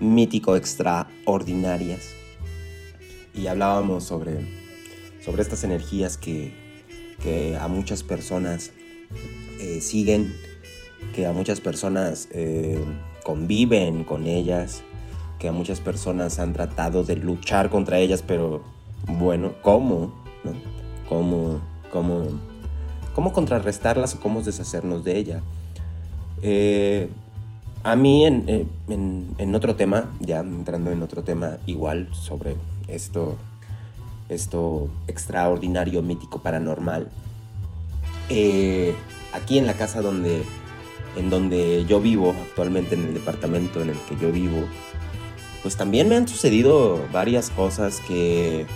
mítico 0.00 0.56
extraordinarias 0.56 2.16
y 3.36 3.46
hablábamos 3.46 4.04
sobre, 4.04 4.40
sobre 5.24 5.42
estas 5.42 5.64
energías 5.64 6.16
que, 6.16 6.64
a 7.60 7.66
muchas 7.66 8.04
personas 8.04 8.70
eh, 9.60 9.80
siguen, 9.80 10.32
que 11.12 11.26
a 11.26 11.32
muchas 11.32 11.60
personas 11.60 12.28
eh, 12.30 12.78
conviven 13.24 14.04
con 14.04 14.26
ellas, 14.26 14.82
que 15.40 15.48
a 15.48 15.52
muchas 15.52 15.80
personas 15.80 16.38
han 16.38 16.52
tratado 16.52 17.02
de 17.02 17.16
luchar 17.16 17.68
contra 17.68 17.98
ellas, 17.98 18.22
pero 18.24 18.62
bueno, 19.08 19.54
¿cómo? 19.60 20.14
cómo, 21.08 21.60
cómo, 21.90 22.28
cómo 23.14 23.32
contrarrestarlas 23.32 24.14
o 24.14 24.20
cómo 24.20 24.42
deshacernos 24.42 25.02
de 25.02 25.16
ella. 25.16 25.42
Eh, 26.42 27.08
a 27.86 27.94
mí 27.94 28.26
en, 28.26 28.68
en, 28.88 29.54
otro 29.54 29.76
tema, 29.76 30.10
ya 30.18 30.40
entrando 30.40 30.90
en 30.90 31.02
otro 31.04 31.22
tema 31.22 31.58
igual 31.66 32.08
sobre 32.12 32.56
esto, 32.88 33.36
esto 34.28 34.90
extraordinario, 35.06 36.02
mítico, 36.02 36.42
paranormal, 36.42 37.08
eh, 38.28 38.92
aquí 39.32 39.56
en 39.58 39.68
la 39.68 39.74
casa 39.74 40.02
donde, 40.02 40.42
en 41.14 41.30
donde 41.30 41.84
yo 41.86 42.00
vivo, 42.00 42.34
actualmente 42.48 42.96
en 42.96 43.04
el 43.04 43.14
departamento 43.14 43.80
en 43.80 43.90
el 43.90 43.98
que 44.08 44.16
yo 44.20 44.32
vivo, 44.32 44.64
pues 45.62 45.76
también 45.76 46.08
me 46.08 46.16
han 46.16 46.26
sucedido 46.26 47.00
varias 47.12 47.50
cosas 47.50 48.00
que 48.08 48.66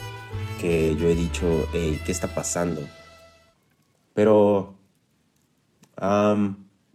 que 0.60 0.94
yo 0.96 1.08
he 1.08 1.14
dicho, 1.14 1.68
¿qué 1.72 2.12
está 2.12 2.28
pasando? 2.28 2.86
Pero, 4.14 4.74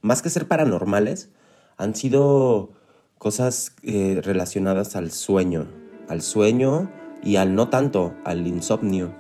más 0.02 0.22
que 0.22 0.30
ser 0.30 0.48
paranormales, 0.48 1.30
han 1.78 1.96
sido 1.96 2.70
cosas 3.18 3.74
eh, 3.84 4.22
relacionadas 4.24 4.96
al 4.96 5.12
sueño, 5.12 5.68
al 6.08 6.22
sueño 6.22 6.90
y 7.24 7.38
al 7.38 7.56
no 7.56 7.70
tanto, 7.70 8.14
al 8.24 8.46
insomnio. 8.48 9.12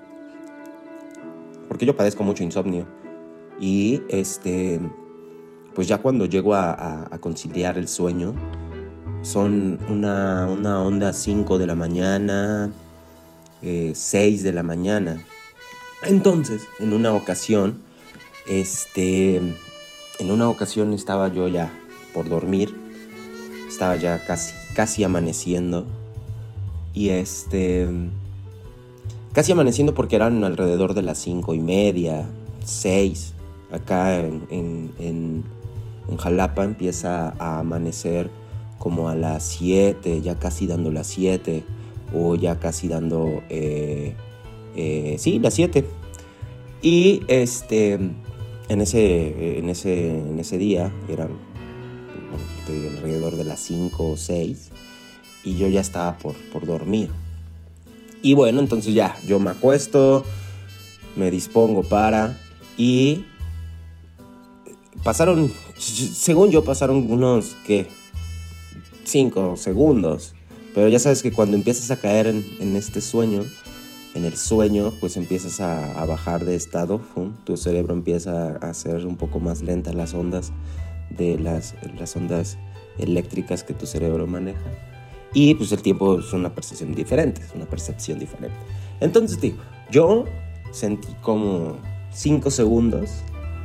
Porque 1.68 1.86
yo 1.86 1.96
padezco 1.98 2.24
mucho 2.24 2.44
insomnio. 2.44 2.86
Y 3.60 4.04
este, 4.10 4.80
pues 5.74 5.88
ya 5.88 5.98
cuando 5.98 6.26
llego 6.26 6.54
a, 6.56 7.10
conciliar 7.20 7.78
el 7.78 7.88
sueño, 7.88 8.34
son 9.22 9.80
una, 9.90 10.48
una 10.48 10.84
onda 10.84 11.14
5 11.14 11.58
de 11.58 11.68
la 11.68 11.76
mañana, 11.76 12.72
6 13.62 13.64
eh, 13.64 14.44
de 14.44 14.54
la 14.54 14.62
mañana. 14.62 15.24
Entonces, 16.04 16.68
en 16.80 16.94
una 16.94 17.14
ocasión, 17.14 17.82
este, 18.48 19.38
en 19.38 20.32
una 20.32 20.48
ocasión 20.50 20.94
estaba 20.94 21.30
yo 21.30 21.48
ya 21.48 21.72
por 22.16 22.30
dormir, 22.30 22.74
estaba 23.68 23.98
ya 23.98 24.26
casi, 24.26 24.56
casi 24.74 25.04
amaneciendo 25.04 25.86
y 26.94 27.10
este, 27.10 27.88
casi 29.34 29.52
amaneciendo 29.52 29.94
porque 29.94 30.16
eran 30.16 30.44
alrededor 30.46 30.94
de 30.94 31.02
las 31.02 31.18
cinco 31.20 31.54
y 31.54 31.60
media, 31.60 32.26
6. 32.64 33.34
Acá 33.72 34.18
en, 34.20 34.48
en, 34.50 34.92
en, 35.00 35.44
en 36.10 36.18
Jalapa 36.18 36.64
empieza 36.64 37.34
a 37.38 37.60
amanecer 37.60 38.30
como 38.80 39.10
a 39.10 39.16
las 39.16 39.44
7, 39.44 40.22
ya 40.22 40.40
casi 40.40 40.68
dando 40.68 40.92
las 40.92 41.08
7 41.08 41.64
o 42.14 42.36
ya 42.36 42.60
casi 42.60 42.88
dando, 42.88 43.44
eh, 43.50 44.16
eh, 44.76 45.16
sí, 45.20 45.40
las 45.40 45.54
7. 45.54 45.86
Y 46.82 47.24
este, 47.28 47.94
en 48.70 48.82
ese, 48.82 49.58
en 49.60 49.70
ese, 49.70 50.20
en 50.20 50.40
ese 50.40 50.58
día, 50.58 50.94
eran 51.10 51.55
alrededor 52.74 53.36
de 53.36 53.44
las 53.44 53.60
5 53.62 54.12
o 54.12 54.18
6, 54.18 54.70
y 55.44 55.58
yo 55.58 55.68
ya 55.68 55.82
estaba 55.82 56.18
por, 56.18 56.36
por 56.52 56.66
dormir. 56.66 57.10
Y 58.22 58.34
bueno, 58.34 58.60
entonces 58.60 58.94
ya, 58.94 59.16
yo 59.28 59.40
me 59.40 59.52
acuesto, 59.52 60.24
me 61.16 61.30
dispongo 61.32 61.84
para, 61.84 62.38
y 62.78 63.26
pasaron, 65.04 65.52
según 65.78 66.52
yo, 66.52 66.64
pasaron 66.64 67.12
unos, 67.12 67.56
¿qué? 67.66 67.88
5 69.04 69.56
segundos 69.58 70.34
pero 70.76 70.90
ya 70.90 71.00
sabes 71.00 71.24
que 71.24 71.32
cuando 71.32 71.56
empiezas 71.56 71.90
a 71.90 71.96
caer 71.96 72.28
en, 72.28 72.76
este 72.76 73.00
sueño, 73.00 73.46
en 74.14 74.26
el 74.26 74.36
sueño, 74.36 74.92
pues 75.00 75.16
empiezas 75.16 75.62
a, 75.62 76.06
bajar 76.06 76.44
de 76.44 76.58
estado, 76.58 77.00
tu 77.46 77.56
cerebro 77.56 77.94
empieza 77.94 78.58
a 78.62 78.72
hacer 78.72 79.06
un 79.06 79.16
poco 79.16 79.40
más 79.40 79.62
lentas 79.62 79.96
las 79.96 80.14
ondas 80.14 80.52
de 81.10 81.38
las, 81.40 81.76
las 81.98 82.16
ondas 82.16 82.58
eléctricas 82.98 83.64
que 83.64 83.74
tu 83.74 83.86
cerebro 83.86 84.28
maneja. 84.28 84.72
Y 85.34 85.54
pues 85.56 85.72
el 85.72 85.82
tiempo 85.82 86.20
es 86.20 86.32
una 86.34 86.56
percepción 86.56 86.96
diferente, 86.96 87.42
es 87.42 87.54
una 87.54 87.66
percepción 87.66 88.20
diferente. 88.20 88.56
Entonces 89.02 89.40
digo, 89.42 89.58
yo 89.92 90.26
sentí 90.72 91.10
como 91.22 91.78
5 92.12 92.50
segundos, 92.52 93.10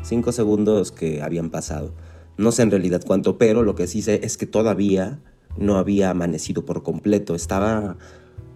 5 0.03 0.33
segundos 0.33 0.91
que 0.91 1.23
habían 1.23 1.51
pasado. 1.51 1.93
No 2.37 2.53
sé 2.53 2.63
en 2.63 2.71
realidad 2.71 3.03
cuánto, 3.07 3.39
pero 3.39 3.63
lo 3.63 3.75
que 3.75 3.87
sí 3.87 4.03
sé 4.03 4.21
es 4.25 4.37
que 4.37 4.47
todavía 4.47 5.21
no 5.57 5.77
había 5.77 6.11
amanecido 6.11 6.65
por 6.65 6.83
completo, 6.83 7.35
estaba 7.35 7.97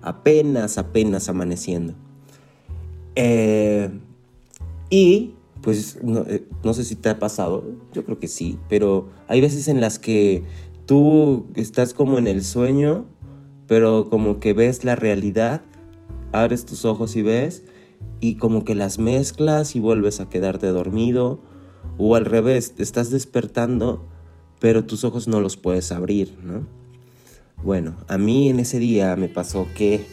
apenas, 0.02 0.78
apenas 0.78 1.28
amaneciendo. 1.28 1.94
Eh, 3.14 3.90
y 4.90 5.33
pues 5.64 5.98
eh, 6.28 6.46
no, 6.62 6.74
sé 6.74 6.84
si 6.84 6.94
te 6.94 7.08
ha 7.08 7.18
pasado, 7.18 7.64
yo 7.94 8.04
creo 8.04 8.18
que 8.18 8.28
sí, 8.28 8.58
pero 8.68 9.08
hay 9.28 9.40
veces 9.40 9.66
en 9.66 9.80
las 9.80 9.98
que 9.98 10.44
tú 10.84 11.46
estás 11.54 11.94
como 11.94 12.18
en 12.18 12.26
el 12.26 12.44
sueño, 12.44 13.06
pero 13.66 14.10
como 14.10 14.40
que 14.40 14.52
ves 14.52 14.84
la 14.84 14.94
realidad, 14.94 15.62
abres 16.32 16.66
tus 16.66 16.84
ojos 16.84 17.16
y 17.16 17.22
ves, 17.22 17.64
y 18.20 18.34
como 18.34 18.64
que 18.64 18.74
las 18.74 18.98
mezclas 18.98 19.74
y 19.74 19.80
vuelves 19.80 20.20
a 20.20 20.28
quedarte 20.28 20.66
dormido, 20.66 21.40
o 21.96 22.14
al 22.14 22.26
revés, 22.26 22.74
estás 22.76 23.10
despertando, 23.10 24.04
pero 24.60 24.84
tus 24.84 25.02
ojos 25.02 25.28
no 25.28 25.40
los 25.40 25.56
puedes 25.56 25.92
abrir, 25.92 26.36
¿no? 26.42 26.66
Bueno, 27.62 27.96
a 28.08 28.18
mí 28.18 28.50
en 28.50 28.60
ese 28.60 28.78
día 28.78 29.16
me 29.16 29.28
pasó 29.28 29.66
que 29.74 30.04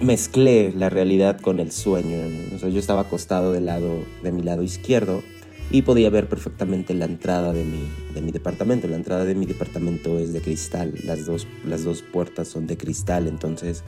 mezclé 0.00 0.72
la 0.76 0.90
realidad 0.90 1.40
con 1.40 1.60
el 1.60 1.72
sueño. 1.72 2.18
yo 2.60 2.78
estaba 2.78 3.02
acostado 3.02 3.52
del 3.52 3.66
lado, 3.66 4.04
de 4.22 4.32
mi 4.32 4.42
lado 4.42 4.62
izquierdo 4.62 5.22
y 5.70 5.82
podía 5.82 6.08
ver 6.08 6.28
perfectamente 6.28 6.94
la 6.94 7.04
entrada 7.04 7.52
de 7.52 7.64
mi, 7.64 7.88
de 8.14 8.22
mi 8.22 8.30
departamento. 8.30 8.88
La 8.88 8.96
entrada 8.96 9.24
de 9.24 9.34
mi 9.34 9.46
departamento 9.46 10.18
es 10.18 10.32
de 10.32 10.40
cristal, 10.40 10.94
las 11.04 11.26
dos, 11.26 11.46
las 11.66 11.84
dos 11.84 12.02
puertas 12.02 12.48
son 12.48 12.66
de 12.66 12.76
cristal, 12.76 13.26
entonces 13.26 13.84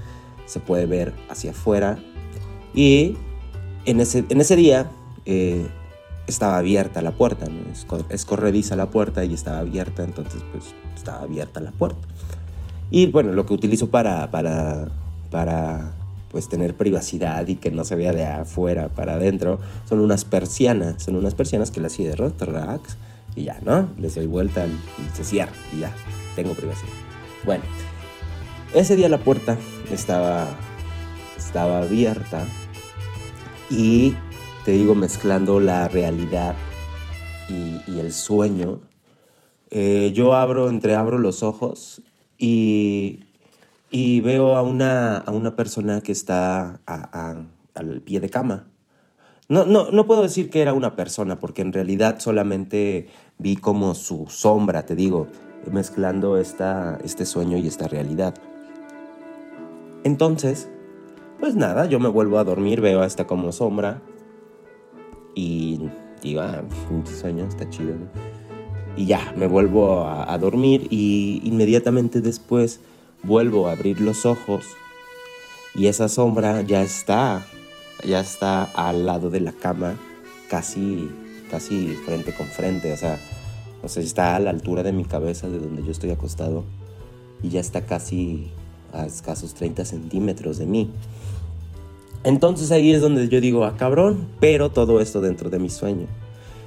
se 0.47 0.61
puede 0.61 0.87
ver 0.87 1.13
hacia 1.29 1.53
afuera. 1.53 1.99
Y 2.75 3.17
en 3.87 4.01
ese, 4.01 4.25
en 4.29 4.41
ese 4.41 4.57
día 4.57 4.91
eh, 5.25 5.67
estaba 6.27 6.59
abierta 6.59 7.03
la 7.03 7.13
puerta, 7.13 7.47
es, 8.11 8.25
corrediza 8.25 8.77
la 8.77 8.91
puerta 8.91 9.25
y 9.25 9.33
estaba 9.33 9.59
abierta, 9.59 10.05
entonces 10.05 10.43
pues 10.53 10.65
estaba 10.95 11.23
abierta 11.23 11.61
la 11.61 11.73
puerta. 11.73 12.07
Y 12.91 13.07
bueno, 13.07 13.33
lo 13.33 13.47
que 13.47 13.55
utilizo 13.55 13.89
para, 13.89 14.31
para, 14.31 14.89
para 15.31 15.95
pues 16.31 16.49
tener 16.49 16.75
privacidad 16.75 17.47
y 17.49 17.57
que 17.57 17.71
no 17.71 17.85
se 17.85 17.97
vea 17.97 18.13
de 18.13 18.25
afuera 18.25 18.89
para 18.89 19.15
adentro 19.15 19.59
son 19.89 20.01
unas 20.01 20.25
persianas, 20.25 21.03
son 21.03 21.17
unas 21.17 21.35
persianas 21.35 21.71
que 21.71 21.81
las 21.81 21.93
cierro, 21.93 22.33
tracks, 22.33 22.97
y 23.35 23.45
ya, 23.45 23.59
¿no? 23.65 23.89
Les 23.99 24.15
doy 24.15 24.27
vuelta 24.27 24.67
y 24.67 25.17
se 25.17 25.25
cierra 25.25 25.53
y 25.75 25.81
ya, 25.81 25.93
tengo 26.37 26.55
privacidad. 26.55 26.93
Bueno, 27.45 27.65
ese 28.75 28.97
día 28.97 29.09
la 29.09 29.19
puerta 29.19 29.57
estaba, 29.93 30.47
estaba 31.37 31.83
abierta 31.83 32.45
y 33.69 34.15
te 34.65 34.73
digo, 34.73 34.95
mezclando 34.95 35.59
la 35.59 35.89
realidad 35.89 36.55
y, 37.49 37.99
el 37.99 38.13
sueño, 38.13 38.81
eh, 39.71 40.13
yo 40.15 40.35
abro, 40.35 40.69
entreabro 40.71 41.19
los 41.19 41.43
ojos 41.43 42.03
y, 42.39 43.25
y 43.91 44.21
veo 44.21 44.57
a 44.57 44.63
una, 44.63 45.19
a 45.19 45.31
una 45.33 45.57
persona 45.57 46.01
que 46.01 46.13
está 46.13 46.81
al 46.87 48.01
pie 48.03 48.21
de 48.21 48.31
cama. 48.31 48.69
No, 49.49 49.65
no, 49.65 49.91
no 49.91 50.07
puedo 50.07 50.23
decir 50.23 50.49
que 50.49 50.63
era 50.63 50.73
una 50.75 50.95
persona, 50.95 51.41
porque 51.41 51.63
en 51.63 51.73
realidad 51.73 52.21
solamente 52.21 53.09
vi 53.39 53.57
como 53.57 53.97
su 53.97 54.27
sombra, 54.29 54.87
te 54.87 54.95
digo, 54.95 55.27
mezclando 55.71 56.39
esta, 56.39 56.99
este 57.03 57.27
sueño 57.27 57.59
y 57.59 57.67
esta 57.67 57.89
realidad. 57.89 58.35
Entonces, 60.05 60.69
pues 61.41 61.57
nada, 61.57 61.87
yo 61.87 61.99
me 61.99 62.09
vuelvo 62.09 62.39
a 62.39 62.45
dormir, 62.45 62.81
veo 62.81 63.03
esta 63.03 63.27
como 63.27 63.51
sombra 63.51 64.01
y 65.35 65.81
digo, 66.23 66.43
ah, 66.43 66.63
sueño 67.21 67.45
está 67.47 67.69
chido. 67.69 67.95
Y 68.97 69.07
ya, 69.07 69.35
me 69.37 69.49
vuelvo 69.49 70.03
a, 70.03 70.33
a 70.33 70.39
dormir 70.39 70.87
y 70.91 71.41
inmediatamente 71.45 72.21
después 72.21 72.81
vuelvo 73.23 73.69
a 73.69 73.73
abrir 73.73 74.01
los 74.01 74.27
ojos 74.27 74.65
y 75.75 75.87
esa 75.87 76.09
sombra 76.09 76.63
ya 76.63 76.83
está, 76.83 77.47
ya 78.05 78.21
está 78.21 78.65
al 78.65 79.07
lado 79.07 79.31
de 79.31 79.41
la 79.41 79.53
cama, 79.53 79.97
casi, 80.49 81.11
casi 81.51 81.95
frente 82.05 82.33
con 82.35 82.47
frente, 82.47 82.93
o 82.93 82.97
sea, 82.97 83.19
o 83.83 83.89
sea, 83.89 84.03
está 84.03 84.37
a 84.37 84.41
la 84.41 84.51
altura 84.51 84.83
de 84.83 84.93
mi 84.93 85.05
cabeza, 85.05 85.49
de 85.49 85.59
donde 85.59 85.85
yo 85.85 85.93
estoy 85.93 86.11
acostado, 86.11 86.65
y 87.43 87.51
ya 87.51 87.61
está 87.61 87.87
casi 87.87 88.51
a 88.93 89.07
escasos 89.07 89.55
30 89.55 89.85
centímetros 89.85 90.59
de 90.59 90.67
mí. 90.67 90.91
Entonces 92.25 92.71
ahí 92.71 92.93
es 92.93 93.01
donde 93.01 93.29
yo 93.29 93.41
digo, 93.41 93.65
ah, 93.65 93.77
cabrón, 93.79 94.29
pero 94.41 94.71
todo 94.71 95.01
esto 95.01 95.21
dentro 95.21 95.49
de 95.49 95.59
mi 95.59 95.71
sueño. 95.71 96.07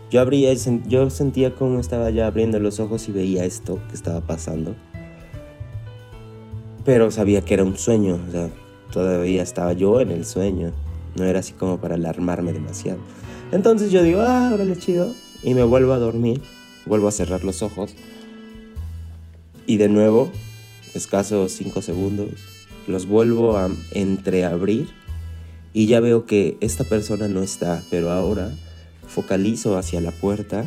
Yo, 0.09 0.21
abría, 0.21 0.53
yo 0.87 1.09
sentía 1.09 1.53
como 1.55 1.79
estaba 1.79 2.09
ya 2.09 2.27
abriendo 2.27 2.59
los 2.59 2.79
ojos 2.79 3.07
y 3.09 3.11
veía 3.11 3.45
esto 3.45 3.79
que 3.89 3.95
estaba 3.95 4.21
pasando. 4.21 4.75
Pero 6.85 7.11
sabía 7.11 7.41
que 7.41 7.53
era 7.53 7.63
un 7.63 7.77
sueño, 7.77 8.19
o 8.27 8.31
sea, 8.31 8.49
todavía 8.91 9.41
estaba 9.41 9.73
yo 9.73 10.01
en 10.01 10.11
el 10.11 10.25
sueño. 10.25 10.71
No 11.15 11.25
era 11.25 11.39
así 11.39 11.53
como 11.53 11.79
para 11.79 11.95
alarmarme 11.95 12.53
demasiado. 12.53 12.99
Entonces 13.51 13.91
yo 13.91 14.03
digo, 14.03 14.21
ah, 14.21 14.51
órale 14.53 14.77
chido. 14.77 15.13
Y 15.43 15.53
me 15.53 15.63
vuelvo 15.63 15.93
a 15.93 15.99
dormir, 15.99 16.41
vuelvo 16.85 17.07
a 17.07 17.11
cerrar 17.11 17.43
los 17.43 17.61
ojos. 17.61 17.95
Y 19.65 19.77
de 19.77 19.89
nuevo, 19.89 20.31
escasos 20.93 21.51
5 21.53 21.81
segundos, 21.81 22.29
los 22.87 23.07
vuelvo 23.07 23.57
a 23.57 23.69
entreabrir. 23.91 24.89
Y 25.73 25.87
ya 25.87 25.99
veo 25.99 26.25
que 26.25 26.57
esta 26.61 26.83
persona 26.83 27.27
no 27.27 27.41
está, 27.41 27.81
pero 27.89 28.11
ahora 28.11 28.51
focalizo 29.07 29.77
hacia 29.77 30.01
la 30.01 30.11
puerta 30.11 30.65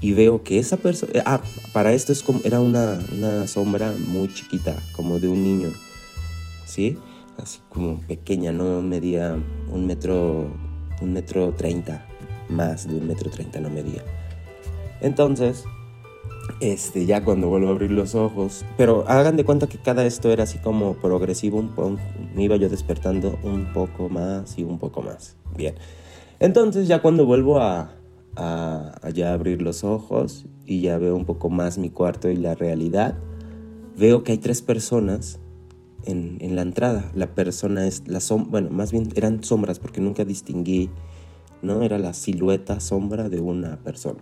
y 0.00 0.12
veo 0.12 0.42
que 0.42 0.58
esa 0.58 0.76
persona... 0.76 1.12
Ah, 1.24 1.40
para 1.72 1.92
esto 1.92 2.12
es 2.12 2.22
como, 2.22 2.40
era 2.44 2.60
una, 2.60 2.98
una 3.16 3.46
sombra 3.46 3.92
muy 4.08 4.32
chiquita, 4.32 4.76
como 4.92 5.18
de 5.18 5.28
un 5.28 5.42
niño. 5.42 5.72
¿Sí? 6.66 6.98
así 7.42 7.60
como 7.68 8.00
pequeña, 8.00 8.52
no 8.52 8.82
medía 8.82 9.36
un 9.70 9.86
metro, 9.86 10.48
un 11.00 11.12
metro 11.12 11.52
treinta, 11.52 12.04
más 12.48 12.88
de 12.88 12.96
un 12.96 13.06
metro 13.06 13.30
treinta 13.30 13.60
no 13.60 13.70
medía. 13.70 14.02
Entonces, 15.00 15.64
este, 16.60 17.06
ya 17.06 17.24
cuando 17.24 17.48
vuelvo 17.48 17.68
a 17.68 17.70
abrir 17.70 17.90
los 17.90 18.14
ojos, 18.14 18.64
pero 18.76 19.04
hagan 19.08 19.36
de 19.36 19.44
cuenta 19.44 19.68
que 19.68 19.78
cada 19.78 20.04
esto 20.04 20.30
era 20.32 20.44
así 20.44 20.58
como 20.58 20.94
progresivo, 20.94 21.58
un 21.58 21.98
me 22.34 22.44
iba 22.44 22.56
yo 22.56 22.68
despertando 22.68 23.38
un 23.42 23.72
poco 23.72 24.08
más 24.08 24.58
y 24.58 24.64
un 24.64 24.78
poco 24.78 25.02
más. 25.02 25.36
Bien. 25.56 25.74
Entonces 26.40 26.86
ya 26.88 27.00
cuando 27.02 27.26
vuelvo 27.26 27.60
a, 27.60 27.92
a, 28.38 28.94
a 29.02 29.10
ya 29.10 29.32
abrir 29.32 29.60
los 29.60 29.84
ojos 29.84 30.46
y 30.64 30.80
ya 30.80 30.96
veo 30.98 31.16
un 31.16 31.24
poco 31.24 31.50
más 31.50 31.78
mi 31.78 31.90
cuarto 31.90 32.30
y 32.30 32.36
la 32.36 32.54
realidad, 32.54 33.18
veo 33.96 34.22
que 34.22 34.32
hay 34.32 34.38
tres 34.38 34.62
personas 34.62 35.40
en, 36.04 36.56
la 36.56 36.62
entrada. 36.62 37.10
La 37.14 37.34
persona 37.34 37.86
es 37.86 38.06
la 38.06 38.20
sombra, 38.20 38.50
bueno, 38.50 38.70
más 38.70 38.92
bien 38.92 39.08
eran 39.14 39.44
sombras 39.44 39.78
porque 39.78 40.00
nunca 40.00 40.24
distinguí, 40.24 40.90
¿no? 41.62 41.82
Era 41.82 41.98
la 41.98 42.14
silueta, 42.14 42.80
sombra 42.80 43.28
de 43.28 43.40
una 43.40 43.78
persona. 43.82 44.20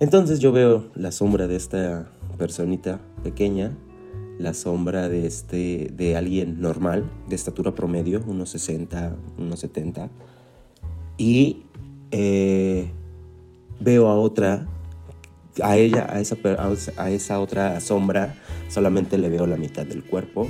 Entonces 0.00 0.40
yo 0.40 0.52
veo 0.52 0.90
la 0.94 1.12
sombra 1.12 1.46
de 1.46 1.56
esta 1.56 2.10
personita 2.36 3.00
pequeña, 3.22 3.76
la 4.38 4.54
sombra 4.54 5.08
de, 5.08 5.26
este, 5.26 5.92
de 5.94 6.16
alguien 6.16 6.60
normal, 6.60 7.04
de 7.28 7.36
estatura 7.36 7.74
promedio, 7.74 8.22
unos 8.26 8.50
60, 8.50 9.16
unos 9.38 9.60
70, 9.60 10.10
y 11.18 11.62
eh, 12.10 12.90
veo 13.82 14.08
a 14.08 14.16
otra 14.16 14.66
a 15.60 15.76
ella, 15.76 16.06
a 16.08 16.20
esa, 17.10 17.40
otra 17.40 17.80
sombra, 17.80 18.34
solamente 18.68 19.18
le 19.18 19.28
veo 19.28 19.46
la 19.46 19.56
mitad 19.56 19.84
del 19.84 20.02
cuerpo, 20.02 20.48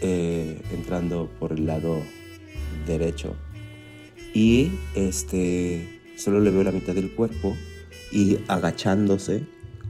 eh, 0.00 0.62
entrando 0.72 1.28
por 1.38 1.52
el 1.52 1.66
lado 1.66 2.00
derecho. 2.86 3.34
Y 4.32 4.72
este, 4.94 6.00
solo 6.16 6.40
le 6.40 6.50
veo 6.50 6.64
la 6.64 6.72
mitad 6.72 6.94
del 6.94 7.14
cuerpo 7.14 7.54
y 8.10 8.38
agachándose 8.48 9.44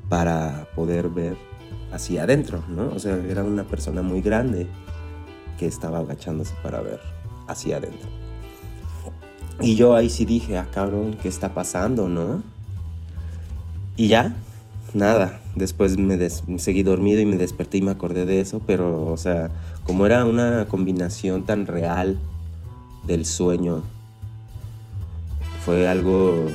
para 0.09 0.69
poder 0.75 1.09
ver 1.09 1.37
hacia 1.93 2.25
adentro, 2.25 2.65
¿no? 2.69 2.89
O 2.89 2.99
sea, 2.99 3.17
era 3.17 3.45
una 3.45 3.65
persona 3.65 4.03
muy 4.03 4.21
grande 4.21 4.67
que 5.59 5.67
estaba 5.67 6.01
agachándose 6.01 6.55
para 6.63 6.81
ver 6.81 7.01
hacia 7.47 7.77
adentro. 7.77 8.24
Y 9.61 9.77
yo 9.77 9.95
ahí 9.95 10.11
sí 10.11 10.25
dije, 10.25 10.59
ah, 10.59 10.69
cabrón, 10.73 11.17
¿qué 11.23 11.29
está 11.29 11.55
pasando, 11.55 12.09
no? 12.09 12.43
Y 13.97 14.09
ya, 14.09 14.35
nada. 14.93 15.41
Después 15.55 15.97
me, 15.97 16.19
seguí 16.59 16.83
dormido 16.83 17.21
y 17.21 17.27
me 17.27 17.37
desperté 17.37 17.79
y 17.79 17.83
me 17.83 17.93
acordé 17.93 18.27
de 18.27 18.41
eso, 18.41 18.61
pero, 18.67 19.07
o 19.07 19.17
sea, 19.17 19.51
como 19.85 20.07
era 20.07 20.25
una 20.25 20.67
combinación 20.67 21.45
tan 21.45 21.67
real 21.67 22.19
del 23.07 23.25
sueño, 23.25 23.83
fue 25.65 25.87
algo 25.87 26.47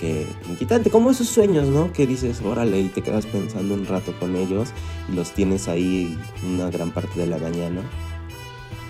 que 0.00 0.26
inquietante, 0.48 0.90
como 0.90 1.10
esos 1.10 1.28
sueños, 1.28 1.68
¿no? 1.68 1.92
Que 1.92 2.06
dices, 2.06 2.42
órale, 2.42 2.80
y 2.80 2.88
te 2.88 3.02
quedas 3.02 3.26
pensando 3.26 3.74
un 3.74 3.86
rato 3.86 4.12
con 4.18 4.36
ellos 4.36 4.70
y 5.10 5.14
los 5.14 5.30
tienes 5.32 5.68
ahí 5.68 6.18
una 6.44 6.70
gran 6.70 6.90
parte 6.90 7.20
de 7.20 7.26
la 7.26 7.38
mañana 7.38 7.82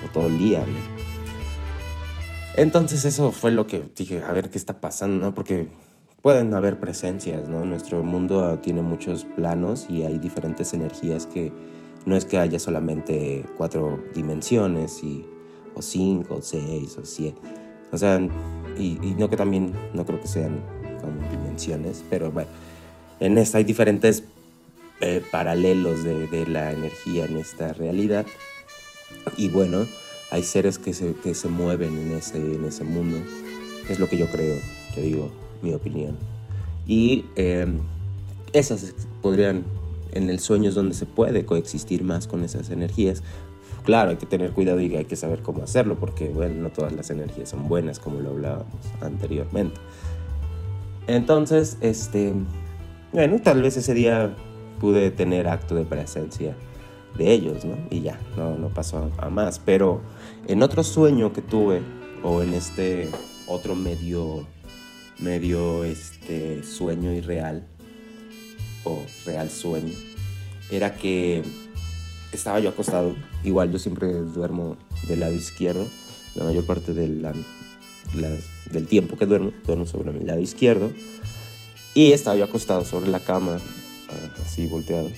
o 0.05 0.13
todo 0.13 0.27
el 0.27 0.39
día, 0.39 0.61
¿no? 0.61 0.98
Entonces 2.57 3.05
eso 3.05 3.31
fue 3.33 3.53
lo 3.53 3.67
que 3.67 3.85
dije, 3.97 4.23
a 4.23 4.33
ver 4.33 4.51
qué 4.51 4.59
está 4.59 4.81
pasando, 4.81 5.27
¿no? 5.27 5.35
Porque 5.35 5.69
pueden 6.23 6.53
haber 6.55 6.81
presencias, 6.81 7.49
¿no? 7.49 7.65
Nuestro 7.65 8.03
mundo 8.03 8.59
tiene 8.59 8.83
muchos 8.83 9.25
planos 9.25 9.87
y 9.89 10.03
hay 10.03 10.19
diferentes 10.19 10.73
energías 10.75 11.27
que 11.27 11.53
no 12.07 12.17
es 12.17 12.25
que 12.25 12.39
haya 12.39 12.59
solamente 12.59 13.45
cuatro 13.57 14.03
dimensiones 14.15 15.03
y, 15.03 15.25
o 15.75 15.83
cinco, 15.83 16.37
o 16.37 16.43
seis, 16.43 16.97
o 16.99 17.05
siete. 17.05 17.41
O 17.93 17.99
sea, 17.99 18.21
y, 18.77 18.99
no 19.19 19.31
que 19.31 19.37
también, 19.37 19.73
no 19.95 20.05
creo 20.05 20.21
que 20.21 20.29
sean 20.29 20.61
como 21.01 21.31
dimensiones, 21.31 22.05
pero 22.11 22.31
bueno, 22.31 22.51
en 23.21 23.39
esta 23.39 23.59
hay 23.59 23.65
diferentes 23.65 24.25
eh, 25.01 25.23
paralelos 25.31 26.05
de, 26.05 26.27
de, 26.27 26.47
la 26.47 26.73
energía 26.73 27.25
en 27.25 27.37
esta 27.37 27.73
realidad. 27.73 28.27
Y 29.37 29.49
bueno, 29.49 29.87
hay 30.31 30.43
seres 30.43 30.79
que 30.79 30.93
se, 30.93 31.15
que 31.15 31.35
se 31.35 31.49
mueven 31.49 31.97
en 31.97 32.13
ese, 32.13 32.39
en 32.39 32.65
ese 32.65 32.85
mundo. 32.85 33.19
Es 33.89 33.99
lo 33.99 34.09
que 34.09 34.19
yo 34.19 34.27
creo, 34.27 34.57
te 34.95 35.03
digo 35.03 35.31
mi 35.63 35.73
opinión. 35.73 36.17
Y 36.87 37.25
em, 37.37 37.79
esas 38.53 38.95
podrían, 39.23 39.65
en 40.13 40.31
el 40.31 40.41
sueño 40.41 40.69
es 40.69 40.75
donde 40.75 40.95
se 40.95 41.07
puede 41.07 41.45
coexistir 41.45 42.05
más 42.05 42.27
con 42.27 42.45
esas 42.45 42.71
energías. 42.71 43.23
Claro, 43.85 44.11
hay 44.11 44.17
que 44.17 44.27
tener 44.27 44.53
cuidado 44.53 44.81
y 44.81 44.95
hay 44.95 45.07
que 45.07 45.17
saber 45.17 45.41
cómo 45.41 45.63
hacerlo, 45.63 45.99
porque 45.99 46.29
bueno, 46.29 46.63
no 46.63 46.71
todas 46.71 46.93
las 46.93 47.09
energías 47.11 47.49
son 47.49 47.69
buenas, 47.69 47.99
como 47.99 48.21
lo 48.21 48.31
hablábamos 48.31 48.67
anteriormente. 49.01 49.81
Entonces, 51.07 51.79
este, 51.81 52.35
bueno, 53.13 53.41
tal 53.43 53.63
vez 53.63 53.79
ese 53.79 53.95
día 53.95 54.35
pude 54.79 55.11
tener 55.11 55.49
acto 55.49 55.75
de 55.75 55.85
presencia 55.85 56.55
de 57.17 57.33
ellos, 57.33 57.65
¿no? 57.65 57.77
Y 57.91 58.03
ya, 58.03 58.19
no, 58.37 58.57
no 58.57 58.69
pasó 58.69 59.11
a 59.19 59.31
más. 59.31 59.59
Pero 59.59 60.03
en 60.49 60.63
otro 60.63 60.83
sueño 60.83 61.33
que 61.33 61.43
tuve, 61.43 61.83
o 62.23 62.43
en 62.43 62.55
este 62.55 63.09
otro 63.47 63.77
medio 63.77 64.47
medio 65.21 65.85
este 65.85 66.63
sueño 66.63 67.13
irreal 67.13 67.67
o 68.85 69.03
real 69.27 69.51
sueño 69.51 69.93
era 70.71 70.95
que 70.97 71.43
estaba 72.33 72.61
yo 72.61 72.71
acostado, 72.71 73.15
igual 73.43 73.73
yo 73.73 73.79
siempre 73.79 74.13
duermo 74.13 74.77
del 75.07 75.21
lado 75.21 75.33
izquierdo, 75.33 75.87
la 76.35 76.45
mayor 76.45 76.65
parte 76.65 76.93
del, 76.93 77.25
tiempo 78.89 79.17
que 79.17 79.27
duermo, 79.27 79.53
duermo 79.67 79.87
sobre 79.87 80.13
mi 80.13 80.25
lado 80.25 80.41
izquierdo, 80.41 80.91
y 81.95 82.13
estaba 82.13 82.37
yo 82.37 82.45
acostado 82.45 82.85
sobre 82.85 83.11
la 83.11 83.21
cama, 83.21 83.59
así 84.45 84.67
volteado, 84.67 85.11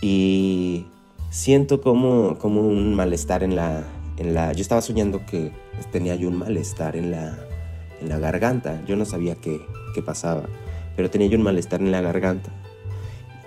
y 0.00 0.86
siento 1.30 1.82
como, 1.82 2.38
como 2.38 2.62
un 2.62 2.94
malestar 2.94 3.42
en 3.42 3.54
la, 3.54 3.84
en 4.16 4.34
la... 4.34 4.52
Yo 4.52 4.62
estaba 4.62 4.80
soñando 4.80 5.24
que 5.26 5.52
tenía 5.90 6.14
yo 6.14 6.28
un 6.28 6.36
malestar 6.36 6.96
en 6.96 7.10
la, 7.10 7.38
en 8.00 8.08
la 8.08 8.18
garganta. 8.18 8.82
Yo 8.86 8.96
no 8.96 9.04
sabía 9.04 9.34
qué, 9.36 9.60
qué 9.94 10.02
pasaba, 10.02 10.44
pero 10.96 11.10
tenía 11.10 11.28
yo 11.28 11.38
un 11.38 11.44
malestar 11.44 11.80
en 11.80 11.90
la 11.90 12.00
garganta. 12.00 12.50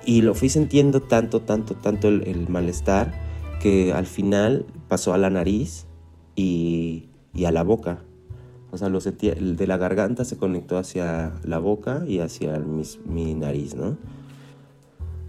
Y 0.06 0.22
lo 0.22 0.36
fui 0.36 0.50
sintiendo 0.50 1.02
tanto, 1.02 1.42
tanto, 1.42 1.76
tanto 1.76 2.08
el, 2.08 2.48
malestar 2.48 3.14
que 3.60 3.92
al 3.94 4.06
final 4.06 4.66
pasó 4.88 5.14
a 5.14 5.18
la 5.18 5.30
nariz 5.30 5.86
y, 6.36 7.10
y, 7.34 7.46
a 7.46 7.52
la 7.52 7.64
boca. 7.64 8.04
O 8.72 8.78
sea, 8.78 8.90
lo 8.90 9.02
sentía, 9.02 9.34
el 9.34 9.56
de 9.56 9.68
la 9.68 9.78
garganta 9.78 10.26
se 10.26 10.38
conectó 10.38 10.78
hacia 10.78 11.34
la 11.44 11.58
boca 11.60 12.04
y 12.08 12.20
hacia 12.20 12.62
mi 13.06 13.34
nariz, 13.34 13.74
¿no? 13.74 13.98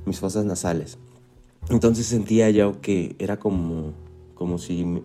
Mis 0.04 0.20
fosas 0.20 0.44
nasales. 0.44 0.98
Entonces 1.70 2.06
sentía 2.06 2.50
yo 2.50 2.80
que 2.80 3.16
era 3.18 3.38
como, 3.38 3.92
como 4.34 4.58
si 4.58 5.02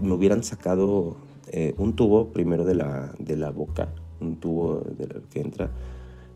me, 0.00 0.12
hubieran 0.12 0.42
sacado 0.42 1.16
eh, 1.48 1.74
un 1.78 1.94
tubo 1.94 2.32
primero 2.32 2.64
de 2.64 2.74
la, 2.74 3.14
de 3.18 3.36
la 3.36 3.50
boca, 3.50 3.88
un 4.20 4.36
tubo 4.36 4.80
de 4.80 5.22
que 5.30 5.40
entra, 5.40 5.70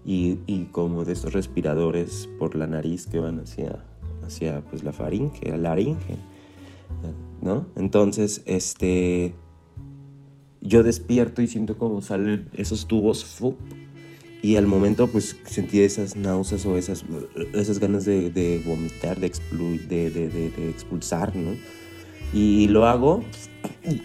y, 0.04 0.38
y, 0.46 0.64
como 0.66 1.04
de 1.04 1.12
estos 1.12 1.34
respiradores 1.34 2.28
por 2.38 2.54
la 2.54 2.66
nariz 2.66 3.06
que 3.06 3.18
van 3.18 3.38
hacia, 3.40 3.84
hacia 4.24 4.62
pues, 4.62 4.82
la 4.82 4.92
faringe, 4.92 5.46
la 5.50 5.58
laringe, 5.58 6.16
¿no? 7.42 7.66
Entonces, 7.76 8.42
este 8.46 9.34
yo 10.60 10.82
despierto 10.82 11.42
y 11.42 11.46
siento 11.46 11.78
como 11.78 12.02
salen 12.02 12.48
esos 12.52 12.86
tubos 12.86 13.24
y 14.42 14.56
al 14.56 14.66
momento 14.66 15.06
pues 15.06 15.36
sentí 15.44 15.80
esas 15.80 16.16
náuseas 16.16 16.64
o 16.66 16.76
esas, 16.76 17.04
esas 17.52 17.78
ganas 17.78 18.04
de, 18.04 18.62
vomitar, 18.64 19.18
de, 19.20 19.30
de, 20.10 20.70
expulsar, 20.70 21.34
¿no? 21.36 21.52
Y 22.32 22.68
lo 22.68 22.86
hago 22.86 23.22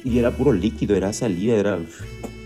y 0.04 0.20
era 0.20 0.32
puro 0.32 0.54
líquido, 0.54 0.96
era 0.96 1.14
saliva, 1.14 1.56
era... 1.56 1.80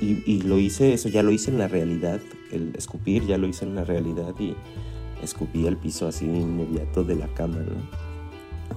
Y, 0.01 0.23
y, 0.25 0.41
lo 0.43 0.57
hice, 0.59 0.93
eso 0.93 1.09
ya 1.09 1.23
lo 1.23 1.31
hice 1.31 1.51
en 1.51 1.57
la 1.57 1.67
realidad, 1.67 2.21
el 2.51 2.73
escupir 2.77 3.25
ya 3.25 3.37
lo 3.37 3.47
hice 3.47 3.65
en 3.65 3.75
la 3.75 3.83
realidad 3.83 4.33
y 4.39 4.55
escupí 5.21 5.67
al 5.67 5.75
piso 5.75 6.07
así 6.07 6.25
inmediato 6.25 7.03
de 7.03 7.15
la 7.15 7.27
cama, 7.33 7.57
¿no? 7.57 8.09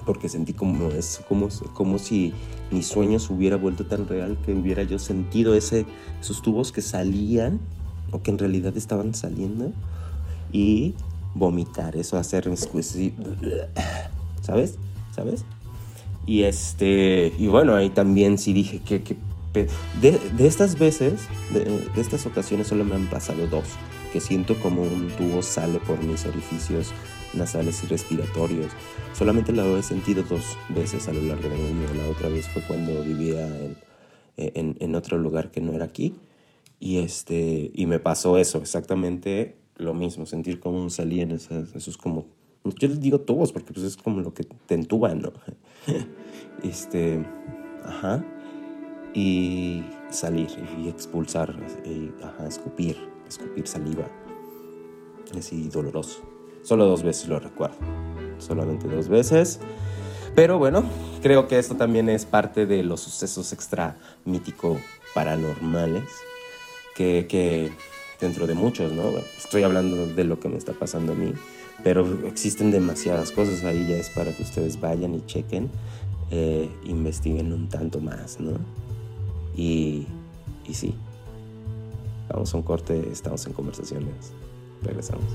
porque 0.05 0.29
sentí 0.29 0.53
como 0.53 0.89
eso, 0.89 1.23
como, 1.27 1.49
como 1.73 1.97
si 1.97 2.33
mi 2.71 2.83
sueño 2.83 3.19
se 3.19 3.31
hubiera 3.31 3.55
vuelto 3.55 3.85
tan 3.85 4.07
real 4.07 4.37
que 4.45 4.53
hubiera 4.53 4.83
yo 4.83 4.99
sentido 4.99 5.55
ese, 5.55 5.85
esos 6.19 6.41
tubos 6.41 6.71
que 6.71 6.81
salían 6.81 7.59
o 8.11 8.21
que 8.21 8.31
en 8.31 8.37
realidad 8.37 8.75
estaban 8.75 9.13
saliendo 9.13 9.71
y 10.51 10.93
vomitar, 11.33 11.95
eso 11.95 12.17
hacer 12.17 12.49
¿sabes? 14.41 14.77
¿Sabes? 15.15 15.45
Y 16.25 16.43
este, 16.43 17.33
y 17.37 17.47
bueno, 17.47 17.75
ahí 17.75 17.89
también 17.89 18.37
sí 18.37 18.53
dije 18.53 18.79
que, 18.79 19.03
que 19.03 19.17
de, 19.53 20.17
de, 20.37 20.47
estas 20.47 20.79
veces, 20.79 21.27
de, 21.51 21.65
de 21.65 22.01
estas 22.01 22.25
ocasiones 22.25 22.67
solo 22.67 22.85
me 22.85 22.95
han 22.95 23.07
pasado 23.07 23.45
dos, 23.47 23.65
que 24.11 24.19
siento 24.19 24.55
como 24.59 24.81
un 24.81 25.09
tubo 25.17 25.41
sale 25.41 25.79
por 25.79 26.01
mis 26.03 26.25
orificios 26.25 26.93
nasales 27.33 27.83
y 27.83 27.87
respiratorios. 27.87 28.71
Solamente 29.13 29.51
lo 29.51 29.77
he 29.77 29.83
sentido 29.83 30.23
dos 30.23 30.57
veces 30.69 31.07
a 31.07 31.13
lo 31.13 31.21
largo 31.21 31.49
de 31.49 31.57
mi 31.57 31.73
vida. 31.79 31.93
La 31.95 32.09
otra 32.09 32.29
vez 32.29 32.47
fue 32.47 32.61
cuando 32.63 33.03
vivía 33.03 33.47
en, 34.37 34.77
en, 34.79 34.95
otro 34.95 35.17
lugar 35.17 35.51
que 35.51 35.61
no 35.61 35.73
era 35.73 35.85
aquí. 35.85 36.15
Y, 36.79 36.97
este, 36.97 37.71
y 37.73 37.85
me 37.85 37.99
pasó 37.99 38.37
eso, 38.37 38.57
exactamente 38.59 39.55
lo 39.77 39.93
mismo, 39.93 40.25
sentir 40.25 40.59
como 40.59 40.89
salían 40.89 41.31
esos, 41.31 41.75
esos 41.75 41.97
como... 41.97 42.25
Yo 42.79 42.87
les 42.87 42.99
digo 42.99 43.19
tubos 43.19 43.51
porque 43.51 43.73
pues 43.73 43.85
es 43.85 43.97
como 43.97 44.21
lo 44.21 44.33
que 44.33 44.43
te 44.43 44.75
entuban, 44.75 45.21
¿no? 45.21 45.33
este, 46.63 47.25
ajá. 47.83 48.23
Y 49.13 49.83
salir 50.09 50.49
y 50.79 50.89
expulsar, 50.89 51.55
y, 51.85 52.11
escupir, 52.47 52.97
escupir 53.27 53.67
saliva. 53.67 54.07
Así 55.37 55.69
doloroso. 55.69 56.21
Solo 56.63 56.85
dos 56.85 57.03
veces 57.03 57.27
lo 57.27 57.39
recuerdo. 57.39 57.77
Solamente 58.37 58.87
dos 58.87 59.07
veces. 59.07 59.59
Pero 60.35 60.57
bueno, 60.57 60.83
creo 61.21 61.47
que 61.47 61.59
esto 61.59 61.75
también 61.75 62.09
es 62.09 62.25
parte 62.25 62.65
de 62.65 62.81
los 62.83 63.01
sucesos 63.01 63.53
extra 63.53 63.97
mítico 64.25 64.79
paranormales 65.13 66.09
que, 66.95 67.27
que 67.29 67.71
dentro 68.19 68.47
de 68.47 68.55
muchos, 68.55 68.91
¿no? 68.91 69.03
Estoy 69.37 69.63
hablando 69.63 70.07
de 70.07 70.23
lo 70.23 70.39
que 70.39 70.49
me 70.49 70.57
está 70.57 70.73
pasando 70.73 71.13
a 71.13 71.15
mí, 71.15 71.33
pero 71.83 72.27
existen 72.27 72.71
demasiadas 72.71 73.31
cosas 73.31 73.63
ahí, 73.63 73.87
ya 73.87 73.97
es 73.97 74.09
para 74.09 74.31
que 74.31 74.43
ustedes 74.43 74.79
vayan 74.79 75.15
y 75.15 75.25
chequen, 75.25 75.69
eh, 76.31 76.69
investiguen 76.85 77.53
un 77.53 77.69
tanto 77.69 77.99
más, 77.99 78.39
¿no? 78.39 78.57
Y, 79.55 80.07
y 80.65 80.73
sí, 80.73 80.95
vamos 82.29 82.53
a 82.53 82.57
un 82.57 82.63
corte, 82.63 83.09
estamos 83.11 83.45
en 83.45 83.53
conversaciones, 83.53 84.33
regresamos. 84.81 85.25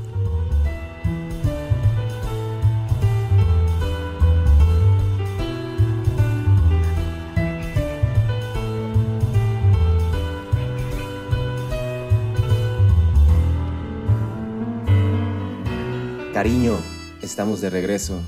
Cariño, 16.39 16.79
estamos 17.21 17.61
de 17.61 17.69
regreso 17.69 18.21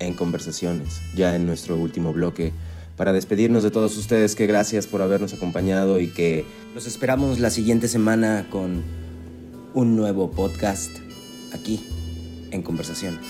en 0.00 0.14
conversaciones, 0.14 1.00
ya 1.14 1.36
en 1.36 1.46
nuestro 1.46 1.76
último 1.76 2.12
bloque, 2.12 2.52
para 2.96 3.12
despedirnos 3.12 3.62
de 3.62 3.70
todos 3.70 3.96
ustedes, 3.96 4.34
que 4.34 4.48
gracias 4.48 4.88
por 4.88 5.00
habernos 5.00 5.32
acompañado 5.32 6.00
y 6.00 6.08
que 6.08 6.44
los 6.74 6.88
esperamos 6.88 7.38
la 7.38 7.50
siguiente 7.50 7.86
semana 7.86 8.48
con 8.50 8.82
un 9.74 9.94
nuevo 9.94 10.32
podcast 10.32 10.90
aquí 11.52 11.86
en 12.50 12.62
conversaciones. 12.62 13.24